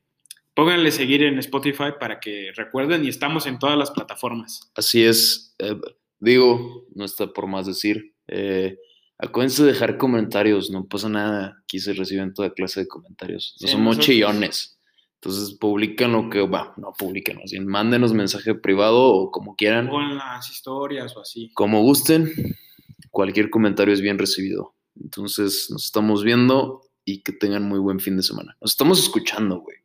pónganle 0.53 0.91
seguir 0.91 1.23
en 1.23 1.39
Spotify 1.39 1.93
para 1.99 2.21
que 2.21 2.51
recuerden 2.55 3.05
y 3.05 3.09
estamos 3.09 3.47
en 3.47 3.59
todas 3.59 3.79
las 3.79 3.91
plataformas. 3.91 4.71
Así 4.75 5.05
es. 5.05 5.55
Eh, 5.59 5.75
digo, 6.19 6.87
no 6.95 7.07
está 7.07 7.27
por 7.29 7.47
más 7.47 7.67
decir. 7.67 8.13
Eh, 8.27 8.77
Acuérdense 9.21 9.65
de 9.65 9.73
dejar 9.73 9.99
comentarios, 9.99 10.71
no 10.71 10.87
pasa 10.87 11.09
nada. 11.09 11.59
Aquí 11.65 11.81
se 11.81 11.93
reciben 11.93 12.33
toda 12.33 12.55
clase 12.55 12.81
de 12.81 12.87
comentarios. 12.87 13.57
No 13.61 13.67
somos 13.67 13.99
chillones. 13.99 14.78
Entonces 15.21 15.57
publiquen 15.59 16.13
lo 16.13 16.31
que 16.31 16.47
va, 16.47 16.75
no 16.77 16.93
publiquen, 16.97 17.41
así, 17.43 17.59
mándenos 17.59 18.13
mensaje 18.13 18.55
privado 18.55 19.03
o 19.03 19.31
como 19.33 19.57
quieran. 19.57 19.89
O 19.89 20.01
en 20.01 20.17
las 20.17 20.49
historias 20.49 21.17
o 21.17 21.21
así. 21.21 21.51
Como 21.55 21.83
gusten, 21.83 22.33
cualquier 23.11 23.51
comentario 23.51 23.93
es 23.93 24.01
bien 24.01 24.17
recibido. 24.17 24.77
Entonces 24.95 25.69
nos 25.71 25.85
estamos 25.85 26.23
viendo 26.23 26.83
y 27.05 27.23
que 27.23 27.33
tengan 27.33 27.65
muy 27.65 27.81
buen 27.81 27.99
fin 27.99 28.17
de 28.17 28.23
semana. 28.23 28.57
Nos 28.61 28.73
estamos 28.73 29.01
escuchando, 29.01 29.61
güey. 29.61 29.79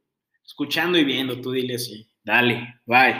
Escuchando 0.45 0.99
y 0.99 1.03
viendo, 1.03 1.41
tú 1.41 1.51
dile 1.51 1.75
así. 1.75 2.07
Dale, 2.23 2.81
bye. 2.85 3.15